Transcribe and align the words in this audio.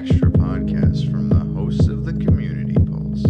extra 0.00 0.30
podcast 0.30 1.10
from 1.10 1.28
the 1.28 1.38
hosts 1.60 1.86
of 1.86 2.06
the 2.06 2.12
Community 2.24 2.72
Pulse. 2.86 3.22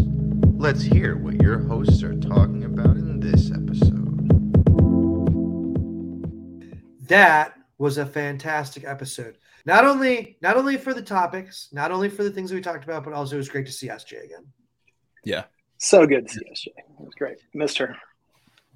Let's 0.56 0.82
hear 0.82 1.16
what 1.16 1.42
your 1.42 1.58
hosts 1.58 2.04
are 2.04 2.14
talking 2.20 2.62
about 2.62 2.96
in 2.96 3.18
this 3.18 3.50
episode. 3.50 4.28
That 7.08 7.54
was 7.78 7.98
a 7.98 8.06
fantastic 8.06 8.84
episode. 8.84 9.36
Not 9.66 9.84
only 9.84 10.38
not 10.42 10.56
only 10.56 10.76
for 10.76 10.94
the 10.94 11.02
topics, 11.02 11.70
not 11.72 11.90
only 11.90 12.08
for 12.08 12.22
the 12.22 12.30
things 12.30 12.50
that 12.50 12.54
we 12.54 12.62
talked 12.62 12.84
about, 12.84 13.02
but 13.02 13.14
also 13.14 13.34
it 13.34 13.38
was 13.38 13.48
great 13.48 13.66
to 13.66 13.72
see 13.72 13.88
SJ 13.88 14.26
again. 14.26 14.46
Yeah. 15.24 15.46
So 15.78 16.06
good 16.06 16.28
to 16.28 16.32
see 16.32 16.44
SJ. 16.52 16.66
It 16.68 16.84
was 17.00 17.14
great. 17.18 17.38
Missed 17.52 17.78
her. 17.78 17.96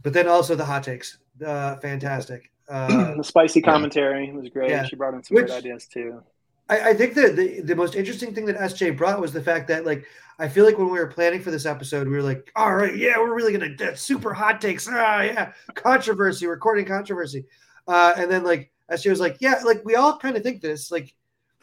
But 0.03 0.13
then 0.15 0.27
also 0.27 0.57
the 0.57 0.65
hot 0.65 0.83
takes, 0.83 1.19
uh, 1.47 1.77
fantastic. 1.77 2.51
Uh, 2.69 3.15
the 3.19 3.23
spicy 3.23 3.63
commentary 3.63 4.33
was 4.33 4.49
great. 4.49 4.71
Yeah. 4.71 4.85
She 4.85 4.97
brought 4.97 5.15
in 5.15 5.23
some 5.23 5.37
Which- 5.37 5.47
great 5.47 5.59
ideas 5.59 5.87
too. 5.87 6.25
I, 6.69 6.91
I 6.91 6.95
think 6.95 7.15
that 7.15 7.37
the, 7.37 7.61
the 7.61 7.77
most 7.77 7.95
interesting 7.95 8.35
thing 8.35 8.47
that 8.47 8.57
SJ 8.57 8.97
brought 8.97 9.21
was 9.21 9.33
the 9.33 9.43
fact 9.43 9.69
that 9.69 9.85
like 9.85 10.07
I 10.39 10.49
feel 10.49 10.65
like 10.65 10.79
when 10.79 10.91
we 10.91 10.99
were 10.99 11.07
planning 11.07 11.41
for 11.41 11.51
this 11.51 11.67
episode, 11.67 12.09
we 12.09 12.15
were 12.15 12.23
like, 12.23 12.51
all 12.57 12.75
right, 12.75 12.97
yeah, 12.97 13.19
we're 13.19 13.35
really 13.35 13.53
gonna 13.53 13.75
do 13.75 13.95
super 13.95 14.33
hot 14.33 14.61
takes. 14.61 14.89
Ah, 14.91 15.23
yeah, 15.23 15.53
controversy, 15.75 16.47
recording 16.47 16.87
controversy. 16.87 17.45
Uh, 17.87 18.15
and 18.17 18.31
then 18.31 18.45
like 18.45 18.73
SJ 18.91 19.11
was 19.11 19.21
like, 19.21 19.37
yeah, 19.41 19.61
like 19.65 19.85
we 19.85 19.95
all 19.95 20.19
kind 20.19 20.37
of 20.37 20.43
think 20.43 20.61
this. 20.61 20.91
Like 20.91 21.15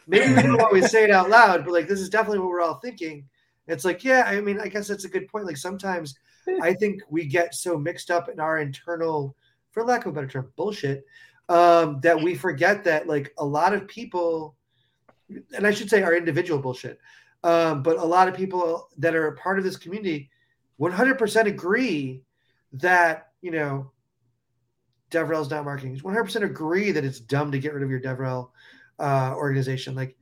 maybe 0.06 0.34
we 0.34 0.42
don't 0.42 0.60
always 0.60 0.90
say 0.90 1.04
it 1.04 1.10
out 1.10 1.30
loud, 1.30 1.64
but 1.64 1.72
like 1.72 1.88
this 1.88 2.00
is 2.00 2.08
definitely 2.08 2.38
what 2.38 2.48
we're 2.48 2.62
all 2.62 2.78
thinking. 2.78 3.28
It's 3.66 3.84
like, 3.84 4.02
yeah, 4.04 4.24
I 4.26 4.40
mean, 4.40 4.60
I 4.60 4.68
guess 4.68 4.88
that's 4.88 5.04
a 5.04 5.08
good 5.08 5.28
point. 5.28 5.46
Like 5.46 5.56
sometimes 5.56 6.14
I 6.60 6.74
think 6.74 7.02
we 7.08 7.26
get 7.26 7.54
so 7.54 7.78
mixed 7.78 8.10
up 8.10 8.28
in 8.28 8.40
our 8.40 8.58
internal, 8.58 9.36
for 9.70 9.84
lack 9.84 10.06
of 10.06 10.12
a 10.12 10.14
better 10.14 10.26
term, 10.26 10.52
bullshit, 10.56 11.04
um, 11.48 12.00
that 12.00 12.20
we 12.20 12.34
forget 12.34 12.84
that 12.84 13.06
like 13.06 13.32
a 13.38 13.44
lot 13.44 13.74
of 13.74 13.86
people, 13.86 14.56
and 15.56 15.66
I 15.66 15.70
should 15.70 15.90
say 15.90 16.02
our 16.02 16.14
individual 16.14 16.60
bullshit, 16.60 16.98
um, 17.44 17.82
but 17.82 17.98
a 17.98 18.04
lot 18.04 18.28
of 18.28 18.34
people 18.34 18.88
that 18.98 19.14
are 19.14 19.28
a 19.28 19.36
part 19.36 19.58
of 19.58 19.64
this 19.64 19.76
community 19.76 20.30
100% 20.80 21.46
agree 21.46 22.22
that, 22.72 23.28
you 23.40 23.50
know, 23.50 23.90
DevRel's 25.10 25.50
not 25.50 25.64
marketing. 25.64 25.96
100% 25.98 26.42
agree 26.42 26.90
that 26.90 27.04
it's 27.04 27.20
dumb 27.20 27.52
to 27.52 27.58
get 27.58 27.74
rid 27.74 27.82
of 27.82 27.90
your 27.90 28.00
DevRel 28.00 28.50
uh, 28.98 29.34
organization. 29.36 29.94
Like, 29.94 30.16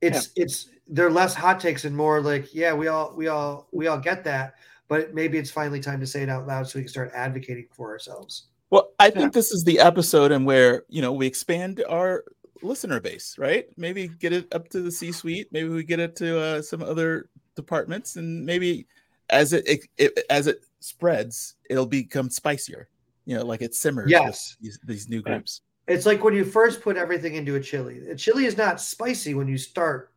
it's 0.00 0.30
it's 0.36 0.68
they're 0.88 1.10
less 1.10 1.34
hot 1.34 1.60
takes 1.60 1.84
and 1.84 1.96
more 1.96 2.20
like, 2.20 2.54
yeah, 2.54 2.72
we 2.72 2.88
all 2.88 3.14
we 3.16 3.28
all 3.28 3.68
we 3.72 3.86
all 3.86 3.98
get 3.98 4.24
that, 4.24 4.54
but 4.88 5.14
maybe 5.14 5.38
it's 5.38 5.50
finally 5.50 5.80
time 5.80 6.00
to 6.00 6.06
say 6.06 6.22
it 6.22 6.28
out 6.28 6.46
loud 6.46 6.68
so 6.68 6.78
we 6.78 6.82
can 6.82 6.88
start 6.88 7.10
advocating 7.14 7.66
for 7.72 7.90
ourselves. 7.90 8.48
Well, 8.70 8.90
I 8.98 9.10
think 9.10 9.32
this 9.32 9.52
is 9.52 9.62
the 9.62 9.78
episode 9.78 10.32
and 10.32 10.44
where 10.44 10.84
you 10.88 11.00
know 11.00 11.12
we 11.12 11.26
expand 11.26 11.82
our 11.88 12.24
listener 12.62 13.00
base, 13.00 13.36
right? 13.38 13.66
Maybe 13.76 14.08
get 14.08 14.32
it 14.32 14.52
up 14.54 14.68
to 14.70 14.80
the 14.80 14.90
C-suite. 14.90 15.48
Maybe 15.52 15.68
we 15.68 15.84
get 15.84 16.00
it 16.00 16.16
to 16.16 16.40
uh, 16.40 16.62
some 16.62 16.82
other 16.82 17.28
departments, 17.54 18.16
and 18.16 18.44
maybe 18.44 18.86
as 19.30 19.52
it, 19.52 19.66
it, 19.66 19.80
it 19.98 20.24
as 20.30 20.46
it 20.46 20.64
spreads, 20.80 21.56
it'll 21.68 21.86
become 21.86 22.30
spicier. 22.30 22.88
You 23.24 23.36
know, 23.36 23.44
like 23.44 23.62
it 23.62 23.74
simmers. 23.74 24.10
Yes. 24.10 24.56
these, 24.60 24.78
these 24.84 25.08
new 25.08 25.20
groups. 25.20 25.62
It's 25.88 26.06
like 26.06 26.22
when 26.22 26.34
you 26.34 26.44
first 26.44 26.80
put 26.80 26.96
everything 26.96 27.34
into 27.34 27.56
a 27.56 27.60
chili. 27.60 28.08
A 28.08 28.14
chili 28.16 28.46
is 28.46 28.56
not 28.56 28.80
spicy 28.80 29.34
when 29.34 29.48
you 29.48 29.58
start. 29.58 30.12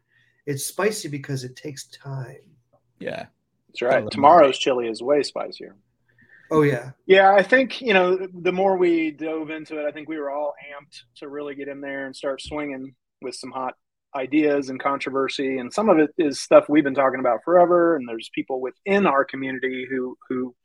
It's 0.46 0.66
spicy 0.66 1.10
because 1.10 1.44
it 1.44 1.56
takes 1.56 1.86
time. 1.86 2.38
Yeah, 3.00 3.28
That's 3.68 3.82
right. 3.82 4.12
Tomorrow's 4.12 4.58
chili 4.58 4.88
is 4.88 5.02
way 5.02 5.24
spicier. 5.24 5.76
Oh 6.52 6.64
yeah. 6.64 6.92
Yeah, 7.06 7.34
I 7.34 7.44
think 7.44 7.82
you 7.82 7.94
know 7.94 8.28
the 8.34 8.52
more 8.52 8.78
we 8.78 9.12
dove 9.12 9.50
into 9.50 9.80
it, 9.80 9.88
I 9.88 9.92
think 9.92 10.10
we 10.10 10.18
were 10.18 10.32
all 10.32 10.54
amped 10.74 11.02
to 11.18 11.30
really 11.30 11.56
get 11.56 11.68
in 11.68 11.82
there 11.82 12.06
and 12.06 12.16
start 12.16 12.42
swinging 12.42 12.96
with 13.22 13.36
some 13.36 13.52
hot 13.52 13.74
ideas 14.16 14.70
and 14.70 14.82
controversy. 14.82 15.58
And 15.60 15.72
some 15.72 15.90
of 15.90 16.00
it 16.00 16.10
is 16.18 16.40
stuff 16.40 16.66
we've 16.68 16.84
been 16.84 16.96
talking 16.96 17.20
about 17.20 17.44
forever. 17.46 17.96
And 17.96 18.08
there's 18.08 18.30
people 18.34 18.62
within 18.62 19.06
our 19.06 19.26
community 19.26 19.86
who 19.90 20.18
who 20.28 20.56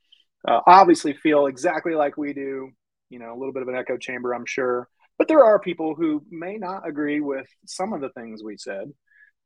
uh, 0.47 0.61
obviously 0.67 1.13
feel 1.13 1.45
exactly 1.47 1.93
like 1.93 2.17
we 2.17 2.33
do. 2.33 2.71
You 3.09 3.19
know, 3.19 3.33
a 3.33 3.37
little 3.37 3.53
bit 3.53 3.61
of 3.61 3.67
an 3.67 3.75
echo 3.75 3.97
chamber, 3.97 4.33
I'm 4.33 4.47
sure. 4.47 4.87
But 5.17 5.27
there 5.27 5.43
are 5.45 5.59
people 5.59 5.95
who 5.95 6.25
may 6.29 6.57
not 6.57 6.87
agree 6.87 7.21
with 7.21 7.47
some 7.65 7.93
of 7.93 8.01
the 8.01 8.09
things 8.09 8.43
we 8.43 8.57
said. 8.57 8.91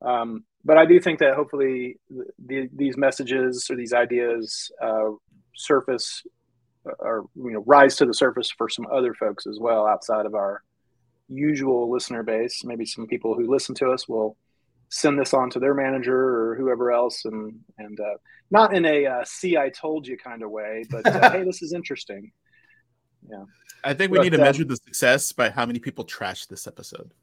Um, 0.01 0.45
but 0.63 0.77
I 0.77 0.85
do 0.85 0.99
think 0.99 1.19
that 1.19 1.35
hopefully 1.35 1.99
the, 2.09 2.25
the, 2.43 2.69
these 2.73 2.97
messages 2.97 3.67
or 3.69 3.75
these 3.75 3.93
ideas 3.93 4.71
uh, 4.81 5.11
surface 5.55 6.23
or 6.99 7.25
you 7.35 7.51
know 7.51 7.63
rise 7.65 7.95
to 7.97 8.05
the 8.05 8.13
surface 8.13 8.49
for 8.49 8.69
some 8.69 8.87
other 8.91 9.13
folks 9.13 9.45
as 9.45 9.59
well 9.59 9.85
outside 9.85 10.25
of 10.25 10.33
our 10.33 10.63
usual 11.27 11.91
listener 11.91 12.23
base. 12.23 12.63
Maybe 12.63 12.85
some 12.85 13.07
people 13.07 13.35
who 13.35 13.49
listen 13.51 13.75
to 13.75 13.91
us 13.91 14.07
will 14.07 14.37
send 14.89 15.19
this 15.19 15.33
on 15.33 15.49
to 15.51 15.59
their 15.59 15.73
manager 15.75 16.17
or 16.17 16.55
whoever 16.55 16.91
else, 16.91 17.25
and 17.25 17.59
and 17.77 17.99
uh, 17.99 18.15
not 18.49 18.73
in 18.73 18.85
a 18.85 19.05
uh, 19.05 19.23
"see 19.25 19.57
I 19.57 19.69
told 19.69 20.07
you" 20.07 20.17
kind 20.17 20.41
of 20.43 20.49
way, 20.51 20.83
but 20.89 21.05
uh, 21.05 21.31
hey, 21.31 21.43
this 21.43 21.61
is 21.61 21.73
interesting. 21.73 22.31
Yeah, 23.29 23.43
I 23.83 23.93
think 23.93 24.11
we 24.11 24.17
But, 24.17 24.23
need 24.23 24.29
to 24.31 24.37
um, 24.37 24.43
measure 24.43 24.63
the 24.65 24.77
success 24.77 25.31
by 25.31 25.49
how 25.49 25.65
many 25.65 25.79
people 25.79 26.05
trash 26.05 26.45
this 26.47 26.65
episode. 26.67 27.13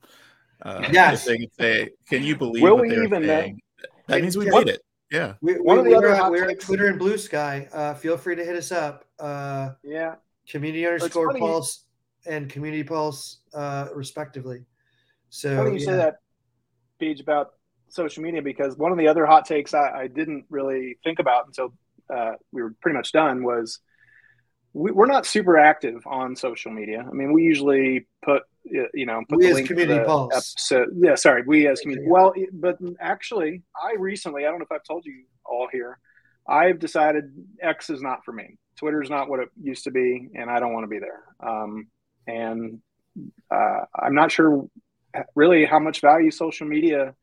Uh, 0.62 0.88
Yes. 0.92 1.26
if 1.26 1.32
They 1.32 1.38
can 1.38 1.50
say, 1.58 1.90
"Can 2.08 2.22
you 2.22 2.36
believe?" 2.36 2.62
Will 2.62 2.74
what 2.76 2.82
we 2.82 2.90
they're 2.90 3.04
even 3.04 3.22
know? 3.26 3.40
saying?" 3.40 3.60
That 4.08 4.22
means 4.22 4.36
we 4.38 4.46
Yeah. 4.46 4.52
made 4.52 4.68
it. 4.68 4.82
Yeah. 5.10 5.34
We, 5.40 5.54
One 5.54 5.76
we, 5.76 5.78
of 5.78 5.84
the 5.84 5.90
we 5.90 5.96
other 5.96 6.08
are, 6.08 6.16
hot 6.16 6.30
we're 6.30 6.50
at 6.50 6.60
Twitter 6.60 6.88
and 6.88 7.00
Bluesky. 7.00 7.68
Uh, 7.72 7.94
feel 7.94 8.16
free 8.16 8.36
to 8.36 8.44
hit 8.44 8.56
us 8.56 8.72
up. 8.72 9.04
Uh, 9.18 9.70
yeah. 9.82 10.16
community 10.48 10.86
underscore 10.86 11.34
pulse 11.34 11.84
and 12.26 12.50
community 12.50 12.82
pulse, 12.82 13.38
uh, 13.54 13.88
respectively. 13.94 14.64
So 15.30 15.54
how 15.54 15.64
do 15.64 15.72
you 15.72 15.78
yeah. 15.78 15.84
say 15.84 15.96
that, 15.96 16.16
Beach, 16.98 17.20
about 17.20 17.50
social 17.88 18.22
media 18.22 18.42
because 18.42 18.76
one 18.76 18.92
of 18.92 18.98
the 18.98 19.08
other 19.08 19.26
hot 19.26 19.46
takes 19.46 19.74
I, 19.74 19.90
I 19.90 20.06
didn't 20.08 20.44
really 20.50 20.98
think 21.04 21.18
about 21.18 21.46
until 21.46 21.72
uh, 22.12 22.32
we 22.52 22.62
were 22.62 22.74
pretty 22.80 22.96
much 22.96 23.12
done 23.12 23.42
was 23.44 23.80
we, 24.72 24.90
we're 24.90 25.06
not 25.06 25.24
super 25.26 25.56
active 25.56 26.06
on 26.06 26.36
social 26.36 26.72
media. 26.72 27.04
I 27.08 27.12
mean, 27.12 27.32
we 27.32 27.42
usually 27.42 28.06
put 28.24 28.42
you 28.94 29.06
know 29.06 29.22
put 29.28 29.38
We 29.38 29.44
the 29.44 29.50
as 29.50 29.54
link 29.56 29.68
Community 29.68 29.98
the 29.98 30.04
Pulse. 30.04 30.34
episode. 30.34 30.88
Yeah, 30.96 31.14
sorry, 31.14 31.42
we 31.46 31.68
as 31.68 31.80
community. 31.80 32.08
Well, 32.08 32.32
but 32.52 32.78
actually, 33.00 33.62
I 33.80 33.94
recently 33.98 34.46
I 34.46 34.50
don't 34.50 34.58
know 34.58 34.64
if 34.64 34.72
I've 34.72 34.84
told 34.84 35.04
you 35.04 35.24
all 35.44 35.68
here. 35.70 35.98
I've 36.48 36.78
decided 36.78 37.32
X 37.60 37.90
is 37.90 38.02
not 38.02 38.24
for 38.24 38.32
me. 38.32 38.58
Twitter 38.78 39.02
is 39.02 39.10
not 39.10 39.28
what 39.28 39.40
it 39.40 39.48
used 39.60 39.84
to 39.84 39.90
be, 39.90 40.28
and 40.34 40.50
I 40.50 40.60
don't 40.60 40.72
want 40.72 40.84
to 40.84 40.88
be 40.88 40.98
there. 40.98 41.22
Um, 41.40 41.88
and 42.26 42.80
uh, 43.50 43.80
I'm 43.94 44.14
not 44.14 44.30
sure 44.30 44.68
really 45.34 45.64
how 45.64 45.78
much 45.78 46.00
value 46.00 46.30
social 46.30 46.66
media 46.66 47.14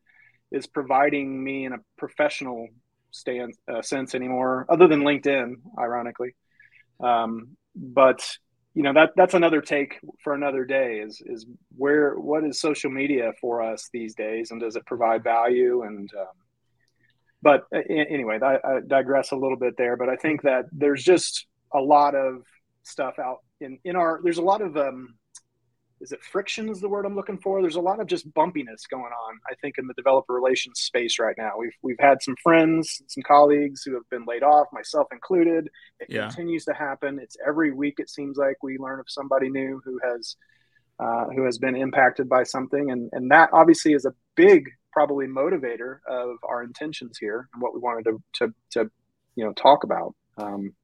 is 0.50 0.66
providing 0.66 1.42
me 1.42 1.64
in 1.64 1.72
a 1.72 1.78
professional 1.96 2.68
stand 3.10 3.54
uh, 3.72 3.82
sense 3.82 4.14
anymore, 4.14 4.66
other 4.68 4.88
than 4.88 5.02
LinkedIn, 5.02 5.54
ironically. 5.78 6.34
Um, 7.00 7.56
but 7.74 8.28
you 8.74 8.82
know 8.82 8.92
that 8.92 9.10
that's 9.16 9.34
another 9.34 9.60
take 9.60 10.00
for 10.22 10.34
another 10.34 10.64
day. 10.64 10.98
Is 10.98 11.22
is 11.24 11.46
where 11.76 12.14
what 12.14 12.44
is 12.44 12.60
social 12.60 12.90
media 12.90 13.32
for 13.40 13.62
us 13.62 13.88
these 13.92 14.14
days, 14.14 14.50
and 14.50 14.60
does 14.60 14.74
it 14.74 14.84
provide 14.84 15.22
value? 15.22 15.82
And 15.82 16.10
um, 16.18 16.26
but 17.40 17.66
anyway, 17.88 18.40
I, 18.42 18.56
I 18.56 18.80
digress 18.86 19.30
a 19.30 19.36
little 19.36 19.56
bit 19.56 19.76
there. 19.76 19.96
But 19.96 20.08
I 20.08 20.16
think 20.16 20.42
that 20.42 20.64
there's 20.72 21.04
just 21.04 21.46
a 21.72 21.80
lot 21.80 22.16
of 22.16 22.42
stuff 22.82 23.18
out 23.18 23.38
in 23.60 23.78
in 23.84 23.94
our. 23.94 24.20
There's 24.24 24.38
a 24.38 24.42
lot 24.42 24.60
of 24.60 24.76
um, 24.76 25.14
is 26.04 26.12
it 26.12 26.22
friction 26.22 26.68
is 26.68 26.80
the 26.82 26.88
word 26.88 27.06
I'm 27.06 27.16
looking 27.16 27.38
for? 27.38 27.62
There's 27.62 27.76
a 27.76 27.80
lot 27.80 27.98
of 27.98 28.06
just 28.06 28.30
bumpiness 28.34 28.86
going 28.90 29.02
on, 29.04 29.38
I 29.50 29.54
think, 29.62 29.78
in 29.78 29.86
the 29.86 29.94
developer 29.94 30.34
relations 30.34 30.80
space 30.80 31.18
right 31.18 31.34
now. 31.38 31.52
We've 31.58 31.74
we've 31.82 31.98
had 31.98 32.22
some 32.22 32.36
friends, 32.42 33.00
some 33.08 33.22
colleagues 33.22 33.82
who 33.82 33.94
have 33.94 34.08
been 34.10 34.26
laid 34.26 34.42
off, 34.42 34.66
myself 34.70 35.08
included. 35.10 35.70
It 36.00 36.10
Yeah. 36.10 36.28
continues 36.28 36.66
to 36.66 36.74
happen. 36.74 37.18
It's 37.18 37.38
every 37.44 37.72
week. 37.72 37.94
It 37.98 38.10
seems 38.10 38.36
like 38.36 38.62
we 38.62 38.76
learn 38.76 39.00
of 39.00 39.06
somebody 39.08 39.48
new 39.48 39.80
who 39.82 39.98
has 40.04 40.36
uh, 40.98 41.24
who 41.34 41.44
has 41.44 41.58
been 41.58 41.74
impacted 41.74 42.28
by 42.28 42.42
something, 42.42 42.90
and 42.90 43.08
and 43.12 43.30
that 43.30 43.48
obviously 43.52 43.94
is 43.94 44.04
a 44.04 44.14
big 44.36 44.68
probably 44.92 45.26
motivator 45.26 45.98
of 46.06 46.36
our 46.44 46.62
intentions 46.62 47.16
here 47.18 47.48
and 47.52 47.62
what 47.62 47.72
we 47.74 47.80
wanted 47.80 48.04
to 48.04 48.22
to, 48.34 48.54
to 48.72 48.90
you 49.36 49.44
know 49.44 49.54
talk 49.54 49.84
about. 49.84 50.14
Um, 50.36 50.74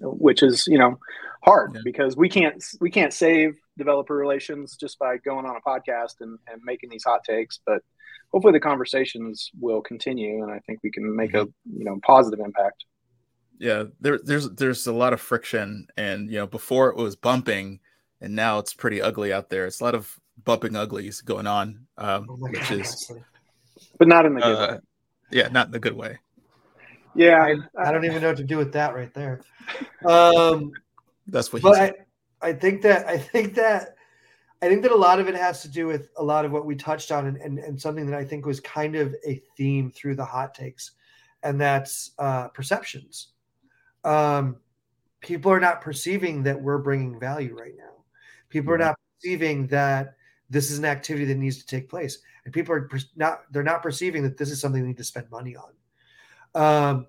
which 0.00 0.42
is 0.42 0.66
you 0.66 0.78
know 0.78 0.98
hard 1.44 1.72
Yeah. 1.74 1.80
because 1.84 2.16
we 2.16 2.28
can't 2.28 2.62
we 2.80 2.90
can't 2.90 3.12
save 3.12 3.56
developer 3.76 4.14
relations 4.16 4.76
just 4.76 4.98
by 4.98 5.18
going 5.18 5.44
on 5.46 5.56
a 5.56 5.60
podcast 5.60 6.14
and, 6.20 6.38
and 6.50 6.60
making 6.64 6.90
these 6.90 7.04
hot 7.04 7.22
takes 7.24 7.60
but 7.66 7.82
hopefully 8.32 8.52
the 8.52 8.60
conversations 8.60 9.50
will 9.60 9.82
continue 9.82 10.42
and 10.42 10.50
i 10.50 10.58
think 10.60 10.80
we 10.82 10.90
can 10.90 11.14
make 11.14 11.34
a 11.34 11.46
you 11.76 11.84
know 11.84 11.98
positive 12.04 12.40
impact. 12.44 12.84
Yeah 13.58 13.84
there, 14.00 14.18
there's 14.24 14.50
there's 14.50 14.86
a 14.86 14.92
lot 14.92 15.12
of 15.12 15.20
friction 15.20 15.86
and 15.96 16.28
you 16.30 16.38
know 16.38 16.46
before 16.46 16.88
it 16.88 16.96
was 16.96 17.14
bumping 17.14 17.80
and 18.20 18.34
now 18.34 18.58
it's 18.58 18.72
pretty 18.74 19.02
ugly 19.02 19.32
out 19.34 19.50
there. 19.50 19.66
It's 19.66 19.80
a 19.80 19.84
lot 19.84 19.94
of 19.94 20.18
bumping 20.44 20.74
uglies 20.76 21.20
going 21.20 21.46
on 21.46 21.86
um, 21.98 22.26
Oh 22.28 22.34
which 22.36 22.68
God, 22.68 22.80
is 22.80 23.12
but 23.98 24.08
not 24.08 24.24
in 24.26 24.34
the 24.34 24.40
good 24.40 24.56
uh, 24.56 24.72
way. 24.72 24.78
yeah 25.30 25.48
not 25.48 25.66
in 25.66 25.72
the 25.72 25.78
good 25.78 25.94
way 25.96 26.18
yeah 27.14 27.42
I, 27.42 27.88
I 27.88 27.92
don't 27.92 28.04
even 28.04 28.22
know 28.22 28.28
what 28.28 28.36
to 28.38 28.44
do 28.44 28.58
with 28.58 28.72
that 28.72 28.94
right 28.94 29.12
there. 29.14 29.40
Um, 30.06 30.72
that's 31.26 31.52
what 31.52 31.62
he 31.62 31.68
but 31.68 31.76
said. 31.76 31.94
I, 32.42 32.48
I 32.48 32.52
think 32.52 32.82
that 32.82 33.06
I 33.06 33.16
think 33.18 33.54
that 33.54 33.96
I 34.62 34.68
think 34.68 34.82
that 34.82 34.92
a 34.92 34.96
lot 34.96 35.20
of 35.20 35.28
it 35.28 35.34
has 35.34 35.62
to 35.62 35.68
do 35.68 35.86
with 35.86 36.08
a 36.16 36.22
lot 36.24 36.44
of 36.44 36.52
what 36.52 36.64
we 36.64 36.74
touched 36.74 37.12
on 37.12 37.26
and, 37.26 37.36
and, 37.36 37.58
and 37.58 37.80
something 37.80 38.06
that 38.06 38.18
I 38.18 38.24
think 38.24 38.46
was 38.46 38.60
kind 38.60 38.96
of 38.96 39.14
a 39.26 39.42
theme 39.56 39.90
through 39.90 40.14
the 40.14 40.24
hot 40.24 40.54
takes, 40.54 40.92
and 41.42 41.60
that's 41.60 42.12
uh, 42.18 42.48
perceptions. 42.48 43.28
Um, 44.04 44.56
people 45.20 45.50
are 45.52 45.60
not 45.60 45.80
perceiving 45.80 46.42
that 46.44 46.60
we're 46.60 46.78
bringing 46.78 47.18
value 47.18 47.56
right 47.58 47.74
now. 47.76 48.04
People 48.48 48.72
are 48.72 48.78
not 48.78 48.96
perceiving 49.20 49.66
that 49.66 50.14
this 50.50 50.70
is 50.70 50.78
an 50.78 50.84
activity 50.84 51.24
that 51.26 51.36
needs 51.36 51.58
to 51.58 51.66
take 51.66 51.88
place, 51.88 52.18
and 52.44 52.54
people 52.54 52.74
are 52.74 52.88
per- 52.88 52.98
not 53.16 53.42
they're 53.50 53.62
not 53.62 53.82
perceiving 53.82 54.22
that 54.22 54.36
this 54.36 54.50
is 54.50 54.60
something 54.60 54.82
they 54.82 54.88
need 54.88 54.96
to 54.96 55.04
spend 55.04 55.30
money 55.30 55.56
on. 55.56 55.72
Um, 56.54 57.06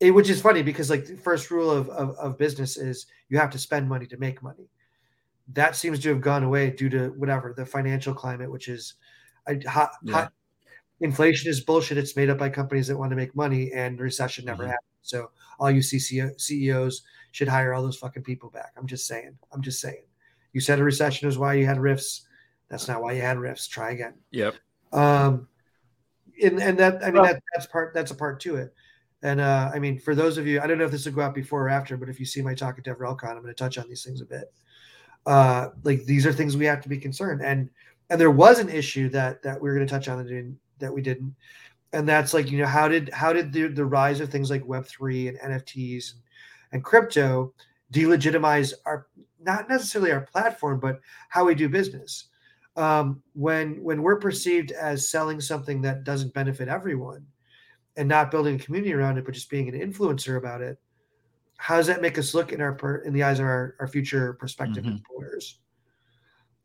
it, 0.00 0.10
which 0.12 0.30
is 0.30 0.40
funny 0.40 0.62
because 0.62 0.90
like 0.90 1.06
the 1.06 1.16
first 1.16 1.50
rule 1.50 1.70
of, 1.70 1.88
of, 1.90 2.10
of 2.18 2.38
business 2.38 2.76
is 2.76 3.06
you 3.28 3.38
have 3.38 3.50
to 3.50 3.58
spend 3.58 3.88
money 3.88 4.06
to 4.06 4.16
make 4.16 4.42
money 4.42 4.68
that 5.54 5.74
seems 5.76 5.98
to 6.00 6.08
have 6.10 6.20
gone 6.20 6.44
away 6.44 6.70
due 6.70 6.90
to 6.90 7.08
whatever 7.16 7.54
the 7.56 7.64
financial 7.64 8.12
climate, 8.12 8.50
which 8.50 8.68
is 8.68 8.94
a 9.46 9.58
hot, 9.68 9.92
Yeah. 10.02 10.12
hot 10.14 10.32
inflation 11.00 11.48
is 11.50 11.60
bullshit. 11.60 11.96
It's 11.96 12.16
made 12.16 12.28
up 12.28 12.38
by 12.38 12.50
companies 12.50 12.86
that 12.88 12.96
want 12.98 13.10
to 13.10 13.16
make 13.16 13.34
money, 13.34 13.72
and 13.72 13.98
recession 13.98 14.44
never 14.44 14.64
Mhm. 14.64 14.68
happened. 14.68 14.84
So 15.02 15.30
all 15.58 15.70
you 15.70 15.80
CCO, 15.80 16.30
CEOs 16.38 17.02
should 17.32 17.48
hire 17.48 17.72
all 17.72 17.82
those 17.82 17.96
fucking 17.96 18.24
people 18.24 18.50
back. 18.50 18.72
I'm 18.76 18.86
just 18.86 19.06
saying. 19.06 19.38
I'm 19.52 19.62
just 19.62 19.80
saying. 19.80 20.02
You 20.52 20.60
said 20.60 20.80
a 20.80 20.84
recession 20.84 21.26
was 21.26 21.38
why 21.38 21.54
you 21.54 21.64
had 21.66 21.78
RIFs. 21.78 22.26
That's 22.68 22.86
not 22.88 23.00
why 23.02 23.12
you 23.12 23.22
had 23.22 23.38
RIFs. 23.38 23.68
Try 23.68 23.92
again. 23.92 24.14
Yep. 24.32 24.56
Um, 24.92 25.48
and 26.42 26.60
and 26.60 26.78
that 26.78 27.02
I 27.02 27.06
mean 27.06 27.22
Well- 27.22 27.32
that 27.32 27.42
that's 27.54 27.66
part 27.66 27.94
that's 27.94 28.10
a 28.10 28.14
part 28.14 28.38
to 28.40 28.56
it. 28.56 28.74
And 29.22 29.40
uh, 29.40 29.70
I 29.74 29.78
mean, 29.78 29.98
for 29.98 30.14
those 30.14 30.38
of 30.38 30.46
you, 30.46 30.60
I 30.60 30.66
don't 30.66 30.78
know 30.78 30.84
if 30.84 30.90
this 30.90 31.06
will 31.06 31.12
go 31.12 31.22
out 31.22 31.34
before 31.34 31.64
or 31.64 31.68
after, 31.68 31.96
but 31.96 32.08
if 32.08 32.20
you 32.20 32.26
see 32.26 32.40
my 32.40 32.54
talk 32.54 32.78
at 32.78 32.84
DevRelCon, 32.84 33.30
I'm 33.30 33.42
going 33.42 33.46
to 33.46 33.54
touch 33.54 33.78
on 33.78 33.88
these 33.88 34.04
things 34.04 34.20
a 34.20 34.24
bit. 34.24 34.52
Uh, 35.26 35.70
like 35.82 36.04
these 36.04 36.24
are 36.24 36.32
things 36.32 36.56
we 36.56 36.66
have 36.66 36.80
to 36.82 36.88
be 36.88 36.98
concerned. 36.98 37.42
And 37.42 37.68
and 38.10 38.20
there 38.20 38.30
was 38.30 38.58
an 38.58 38.68
issue 38.68 39.08
that 39.10 39.42
that 39.42 39.60
we 39.60 39.68
were 39.68 39.74
going 39.74 39.86
to 39.86 39.92
touch 39.92 40.08
on 40.08 40.18
that, 40.18 40.28
didn't, 40.28 40.58
that 40.78 40.92
we 40.92 41.02
didn't, 41.02 41.34
and 41.92 42.08
that's 42.08 42.32
like 42.32 42.50
you 42.50 42.58
know 42.58 42.66
how 42.66 42.86
did 42.86 43.10
how 43.12 43.32
did 43.32 43.52
the, 43.52 43.66
the 43.68 43.84
rise 43.84 44.20
of 44.20 44.30
things 44.30 44.50
like 44.50 44.64
Web 44.66 44.86
three 44.86 45.28
and 45.28 45.38
NFTs 45.40 46.12
and, 46.12 46.22
and 46.72 46.84
crypto 46.84 47.52
delegitimize 47.92 48.72
our 48.86 49.08
not 49.40 49.68
necessarily 49.68 50.12
our 50.12 50.20
platform, 50.20 50.78
but 50.78 51.00
how 51.28 51.44
we 51.44 51.54
do 51.54 51.68
business 51.68 52.28
um, 52.76 53.20
when 53.34 53.82
when 53.82 54.02
we're 54.02 54.20
perceived 54.20 54.70
as 54.70 55.10
selling 55.10 55.40
something 55.40 55.82
that 55.82 56.04
doesn't 56.04 56.32
benefit 56.32 56.68
everyone 56.68 57.26
and 57.98 58.08
not 58.08 58.30
building 58.30 58.54
a 58.54 58.58
community 58.58 58.94
around 58.94 59.18
it 59.18 59.24
but 59.26 59.34
just 59.34 59.50
being 59.50 59.68
an 59.68 59.74
influencer 59.78 60.38
about 60.38 60.62
it 60.62 60.78
how 61.58 61.76
does 61.76 61.88
that 61.88 62.00
make 62.00 62.16
us 62.16 62.34
look 62.34 62.52
in 62.52 62.60
our 62.60 62.72
per, 62.72 62.98
in 62.98 63.12
the 63.12 63.24
eyes 63.24 63.40
of 63.40 63.44
our, 63.44 63.74
our 63.80 63.88
future 63.88 64.32
prospective 64.34 64.84
Mhm. 64.84 64.92
employers? 64.92 65.58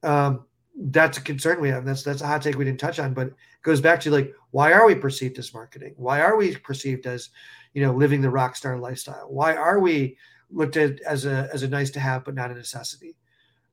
Um, 0.03 0.45
that's 0.75 1.17
a 1.17 1.21
concern 1.21 1.59
we 1.61 1.69
have. 1.69 1.83
That's 1.85 2.03
that's 2.03 2.21
a 2.21 2.27
hot 2.27 2.41
take 2.41 2.57
we 2.57 2.65
didn't 2.65 2.79
touch 2.79 2.99
on 2.99 3.13
but 3.13 3.27
it 3.27 3.35
goes 3.63 3.81
back 3.81 3.99
to 4.01 4.11
like 4.11 4.33
why 4.51 4.71
are 4.71 4.85
we 4.85 4.95
perceived 4.95 5.37
as 5.39 5.53
marketing? 5.53 5.93
Why 5.97 6.21
are 6.21 6.35
we 6.35 6.55
perceived 6.57 7.05
as 7.07 7.29
you 7.73 7.83
know 7.83 7.93
living 7.93 8.21
the 8.21 8.29
rock 8.29 8.55
star 8.55 8.77
lifestyle? 8.77 9.27
Why 9.29 9.55
are 9.55 9.79
we 9.79 10.17
looked 10.51 10.77
at 10.77 10.99
as 11.01 11.25
a 11.25 11.49
as 11.53 11.63
a 11.63 11.67
nice 11.67 11.89
to 11.91 11.99
have 11.99 12.23
but 12.23 12.35
not 12.35 12.51
a 12.51 12.55
necessity? 12.55 13.15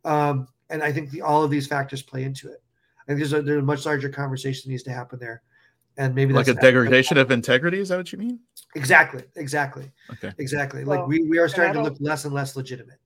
Um, 0.04 0.48
and 0.70 0.82
I 0.82 0.92
think 0.92 1.10
the, 1.10 1.20
all 1.22 1.42
of 1.42 1.50
these 1.50 1.66
factors 1.66 2.02
play 2.02 2.22
into 2.24 2.50
it. 2.50 2.62
I 3.02 3.06
think 3.08 3.18
there's 3.18 3.32
a, 3.32 3.42
there's 3.42 3.62
a 3.62 3.66
much 3.66 3.84
larger 3.84 4.08
conversation 4.08 4.68
that 4.68 4.72
needs 4.72 4.84
to 4.84 4.92
happen 4.92 5.18
there, 5.18 5.42
and 6.00 6.14
maybe 6.14 6.32
Like 6.32 6.48
a 6.48 6.54
degradation 6.54 7.18
of 7.18 7.30
integrity. 7.30 7.78
Is 7.78 7.90
that 7.90 7.98
what 7.98 8.10
you 8.10 8.18
mean? 8.18 8.40
Exactly, 8.74 9.22
exactly, 9.36 9.90
Okay. 10.12 10.32
exactly. 10.38 10.82
Well, 10.84 11.00
like 11.00 11.06
we, 11.06 11.22
we 11.24 11.38
are 11.38 11.48
starting 11.48 11.74
to 11.74 11.82
look 11.82 11.96
less 12.00 12.24
and 12.24 12.32
less 12.32 12.56
legitimate. 12.56 12.98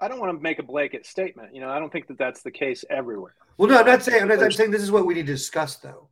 I 0.00 0.06
don't 0.08 0.20
want 0.20 0.36
to 0.36 0.40
make 0.40 0.60
a 0.60 0.62
blanket 0.62 1.04
statement. 1.06 1.54
You 1.54 1.60
know, 1.60 1.68
I 1.70 1.78
don't 1.80 1.92
think 1.92 2.06
that 2.06 2.18
that's 2.18 2.42
the 2.42 2.50
case 2.52 2.84
everywhere. 2.88 3.34
Well, 3.58 3.68
no, 3.68 3.80
I'm 3.80 3.86
not 3.86 4.02
saying 4.02 4.22
I'm, 4.22 4.28
not, 4.28 4.42
I'm 4.42 4.52
saying 4.52 4.70
this 4.70 4.82
is 4.82 4.92
what 4.92 5.06
we 5.06 5.14
need 5.14 5.26
to 5.26 5.32
discuss, 5.32 5.76
though. 5.76 6.08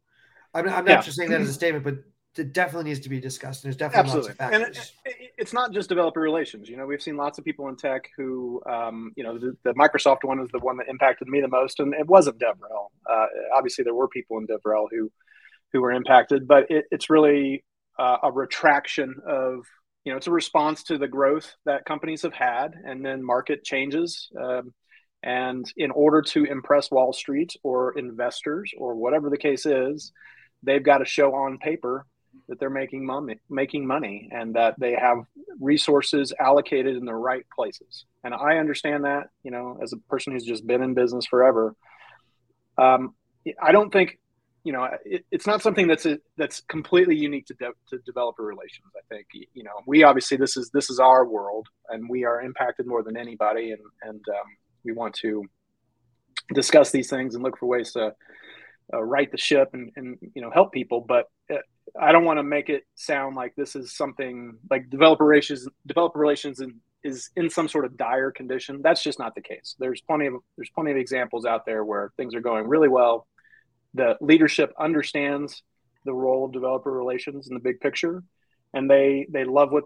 I'm, 0.52 0.68
I'm 0.68 0.84
not 0.84 0.86
Yeah. 0.86 1.00
just 1.02 1.16
saying 1.16 1.30
that 1.30 1.40
as 1.40 1.48
a 1.48 1.52
statement, 1.52 1.84
but 1.84 1.94
it 2.36 2.52
definitely 2.52 2.90
needs 2.90 3.00
to 3.00 3.08
be 3.08 3.20
discussed. 3.20 3.62
And 3.64 3.68
there's 3.68 3.76
definitely 3.76 4.10
Absolutely, 4.20 4.34
lots 4.40 4.56
of 4.56 4.62
and 4.62 4.76
it, 4.76 4.92
it- 5.04 5.30
it's 5.38 5.52
not 5.52 5.72
just 5.72 5.88
developer 5.88 6.20
relations. 6.20 6.68
You 6.68 6.76
know, 6.76 6.84
we've 6.86 7.00
seen 7.00 7.16
lots 7.16 7.38
of 7.38 7.44
people 7.44 7.68
in 7.68 7.76
tech 7.76 8.10
who, 8.16 8.60
um, 8.66 9.12
you 9.16 9.22
know, 9.22 9.38
the, 9.38 9.56
the 9.62 9.72
Microsoft 9.74 10.24
one 10.24 10.40
is 10.40 10.48
the 10.52 10.58
one 10.58 10.76
that 10.78 10.88
impacted 10.88 11.28
me 11.28 11.40
the 11.40 11.46
most, 11.48 11.78
and 11.78 11.94
it 11.94 12.06
wasn't 12.08 12.38
DevRel. 12.40 12.88
Uh, 13.08 13.26
obviously, 13.54 13.84
there 13.84 13.94
were 13.94 14.08
people 14.08 14.36
in 14.38 14.46
DevRel 14.48 14.88
who 14.90 15.10
who 15.72 15.80
were 15.80 15.92
impacted, 15.92 16.46
but 16.48 16.70
it, 16.70 16.86
it's 16.90 17.10
really 17.10 17.64
uh, 17.98 18.18
a 18.22 18.32
retraction 18.32 19.14
of, 19.26 19.66
you 20.04 20.12
know, 20.12 20.16
it's 20.16 20.26
a 20.26 20.32
response 20.32 20.82
to 20.84 20.98
the 20.98 21.08
growth 21.08 21.54
that 21.66 21.84
companies 21.84 22.22
have 22.22 22.32
had, 22.32 22.74
and 22.84 23.04
then 23.04 23.22
market 23.24 23.64
changes. 23.64 24.28
Um, 24.40 24.72
and 25.22 25.70
in 25.76 25.90
order 25.90 26.22
to 26.22 26.44
impress 26.44 26.90
Wall 26.90 27.12
Street 27.12 27.54
or 27.62 27.98
investors 27.98 28.72
or 28.78 28.94
whatever 28.94 29.30
the 29.30 29.36
case 29.36 29.66
is, 29.66 30.12
they've 30.62 30.82
got 30.82 30.98
to 30.98 31.04
show 31.04 31.34
on 31.34 31.58
paper 31.58 32.06
that 32.48 32.58
they're 32.58 32.70
making 32.70 33.04
money 33.04 33.36
making 33.48 33.86
money 33.86 34.28
and 34.32 34.54
that 34.54 34.74
they 34.78 34.92
have 34.92 35.18
resources 35.60 36.32
allocated 36.40 36.96
in 36.96 37.04
the 37.04 37.14
right 37.14 37.44
places 37.54 38.04
and 38.24 38.32
i 38.34 38.58
understand 38.58 39.04
that 39.04 39.28
you 39.42 39.50
know 39.50 39.78
as 39.82 39.92
a 39.92 39.96
person 40.08 40.32
who's 40.32 40.44
just 40.44 40.66
been 40.66 40.82
in 40.82 40.94
business 40.94 41.26
forever 41.26 41.74
um, 42.78 43.14
i 43.60 43.72
don't 43.72 43.92
think 43.92 44.18
you 44.68 44.74
know 44.74 44.86
it, 45.06 45.24
it's 45.30 45.46
not 45.46 45.62
something 45.62 45.86
that's 45.86 46.04
a, 46.04 46.18
that's 46.36 46.60
completely 46.68 47.16
unique 47.16 47.46
to, 47.46 47.54
de- 47.54 47.80
to 47.88 47.96
developer 48.04 48.42
relations 48.42 48.84
i 48.94 49.14
think 49.14 49.26
you 49.32 49.64
know 49.64 49.76
we 49.86 50.02
obviously 50.02 50.36
this 50.36 50.58
is 50.58 50.68
this 50.74 50.90
is 50.90 51.00
our 51.00 51.24
world 51.24 51.66
and 51.88 52.06
we 52.06 52.22
are 52.22 52.42
impacted 52.42 52.86
more 52.86 53.02
than 53.02 53.16
anybody 53.16 53.72
and 53.72 53.80
and 54.02 54.22
um, 54.28 54.48
we 54.84 54.92
want 54.92 55.14
to 55.14 55.42
discuss 56.52 56.90
these 56.90 57.08
things 57.08 57.34
and 57.34 57.42
look 57.42 57.56
for 57.58 57.64
ways 57.64 57.92
to 57.92 58.12
uh, 58.92 59.02
right 59.02 59.32
the 59.32 59.38
ship 59.38 59.70
and, 59.72 59.90
and 59.96 60.18
you 60.34 60.42
know 60.42 60.50
help 60.50 60.70
people 60.70 61.00
but 61.00 61.30
uh, 61.50 61.56
I 61.98 62.12
don't 62.12 62.24
want 62.24 62.38
to 62.38 62.42
make 62.42 62.68
it 62.68 62.84
sound 62.94 63.36
like 63.36 63.54
this 63.56 63.74
is 63.74 63.96
something 63.96 64.58
like 64.70 64.90
developer 64.90 65.24
relations. 65.24 65.66
Developer 65.86 66.18
relations 66.18 66.60
in, 66.60 66.74
is 67.02 67.30
in 67.36 67.48
some 67.48 67.68
sort 67.68 67.84
of 67.84 67.96
dire 67.96 68.30
condition. 68.30 68.82
That's 68.82 69.02
just 69.02 69.18
not 69.18 69.34
the 69.34 69.40
case. 69.40 69.74
There's 69.78 70.00
plenty 70.02 70.26
of 70.26 70.34
there's 70.56 70.70
plenty 70.74 70.90
of 70.90 70.96
examples 70.96 71.44
out 71.44 71.64
there 71.64 71.84
where 71.84 72.12
things 72.16 72.34
are 72.34 72.40
going 72.40 72.66
really 72.66 72.88
well. 72.88 73.26
The 73.94 74.16
leadership 74.20 74.72
understands 74.78 75.62
the 76.04 76.12
role 76.12 76.44
of 76.44 76.52
developer 76.52 76.92
relations 76.92 77.48
in 77.48 77.54
the 77.54 77.60
big 77.60 77.80
picture, 77.80 78.22
and 78.74 78.90
they 78.90 79.26
they 79.30 79.44
love 79.44 79.72
what 79.72 79.84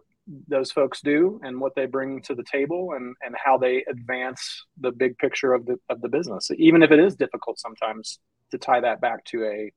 those 0.49 0.71
folks 0.71 1.01
do 1.01 1.41
and 1.43 1.61
what 1.61 1.75
they 1.75 1.87
bring 1.87 2.23
to 2.23 2.35
the 2.35 2.45
table 2.45 2.93
and 2.95 3.15
and 3.25 3.35
how 3.43 3.59
they 3.59 3.85
advance 3.89 4.65
the 4.81 4.93
big 4.93 5.19
picture 5.19 5.53
of 5.53 5.67
the 5.67 5.79
of 5.89 6.01
the 6.01 6.09
business. 6.09 6.51
Even 6.59 6.83
if 6.83 6.91
it 6.91 6.99
is 6.99 7.17
difficult 7.17 7.59
sometimes 7.59 8.19
to 8.51 8.59
tie 8.59 8.81
that 8.81 9.01
back 9.01 9.25
to 9.25 9.45
a 9.45 9.73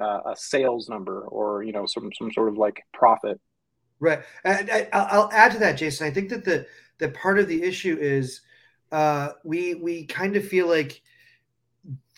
uh, 0.00 0.32
a 0.32 0.36
sales 0.36 0.88
number 0.88 1.22
or 1.22 1.62
you 1.62 1.72
know 1.72 1.86
some 1.86 2.10
some 2.16 2.32
sort 2.32 2.48
of 2.48 2.56
like 2.56 2.82
profit. 2.92 3.40
Right. 3.98 4.22
And 4.44 4.70
I, 4.70 4.88
I'll 4.92 5.30
add 5.32 5.52
to 5.52 5.58
that, 5.60 5.78
Jason. 5.78 6.06
I 6.06 6.10
think 6.10 6.28
that 6.30 6.44
the 6.44 6.66
the 6.98 7.08
part 7.10 7.38
of 7.38 7.48
the 7.48 7.62
issue 7.62 7.96
is 7.98 8.42
uh, 8.92 9.30
we 9.44 9.74
we 9.74 10.06
kind 10.06 10.36
of 10.36 10.46
feel 10.46 10.68
like 10.68 11.00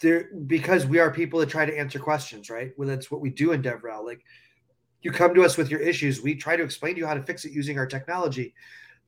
there 0.00 0.28
because 0.46 0.86
we 0.86 0.98
are 0.98 1.10
people 1.10 1.40
that 1.40 1.48
try 1.48 1.66
to 1.66 1.76
answer 1.76 1.98
questions, 1.98 2.50
right? 2.50 2.72
Well, 2.76 2.88
that's 2.88 3.10
what 3.10 3.20
we 3.20 3.30
do 3.30 3.52
in 3.52 3.62
DevRel. 3.62 4.04
Like 4.04 4.24
you 5.02 5.12
come 5.12 5.34
to 5.34 5.44
us 5.44 5.56
with 5.56 5.70
your 5.70 5.80
issues, 5.80 6.22
we 6.22 6.34
try 6.34 6.56
to 6.56 6.62
explain 6.62 6.94
to 6.94 7.00
you 7.00 7.06
how 7.06 7.14
to 7.14 7.22
fix 7.22 7.44
it 7.44 7.52
using 7.52 7.78
our 7.78 7.86
technology. 7.86 8.54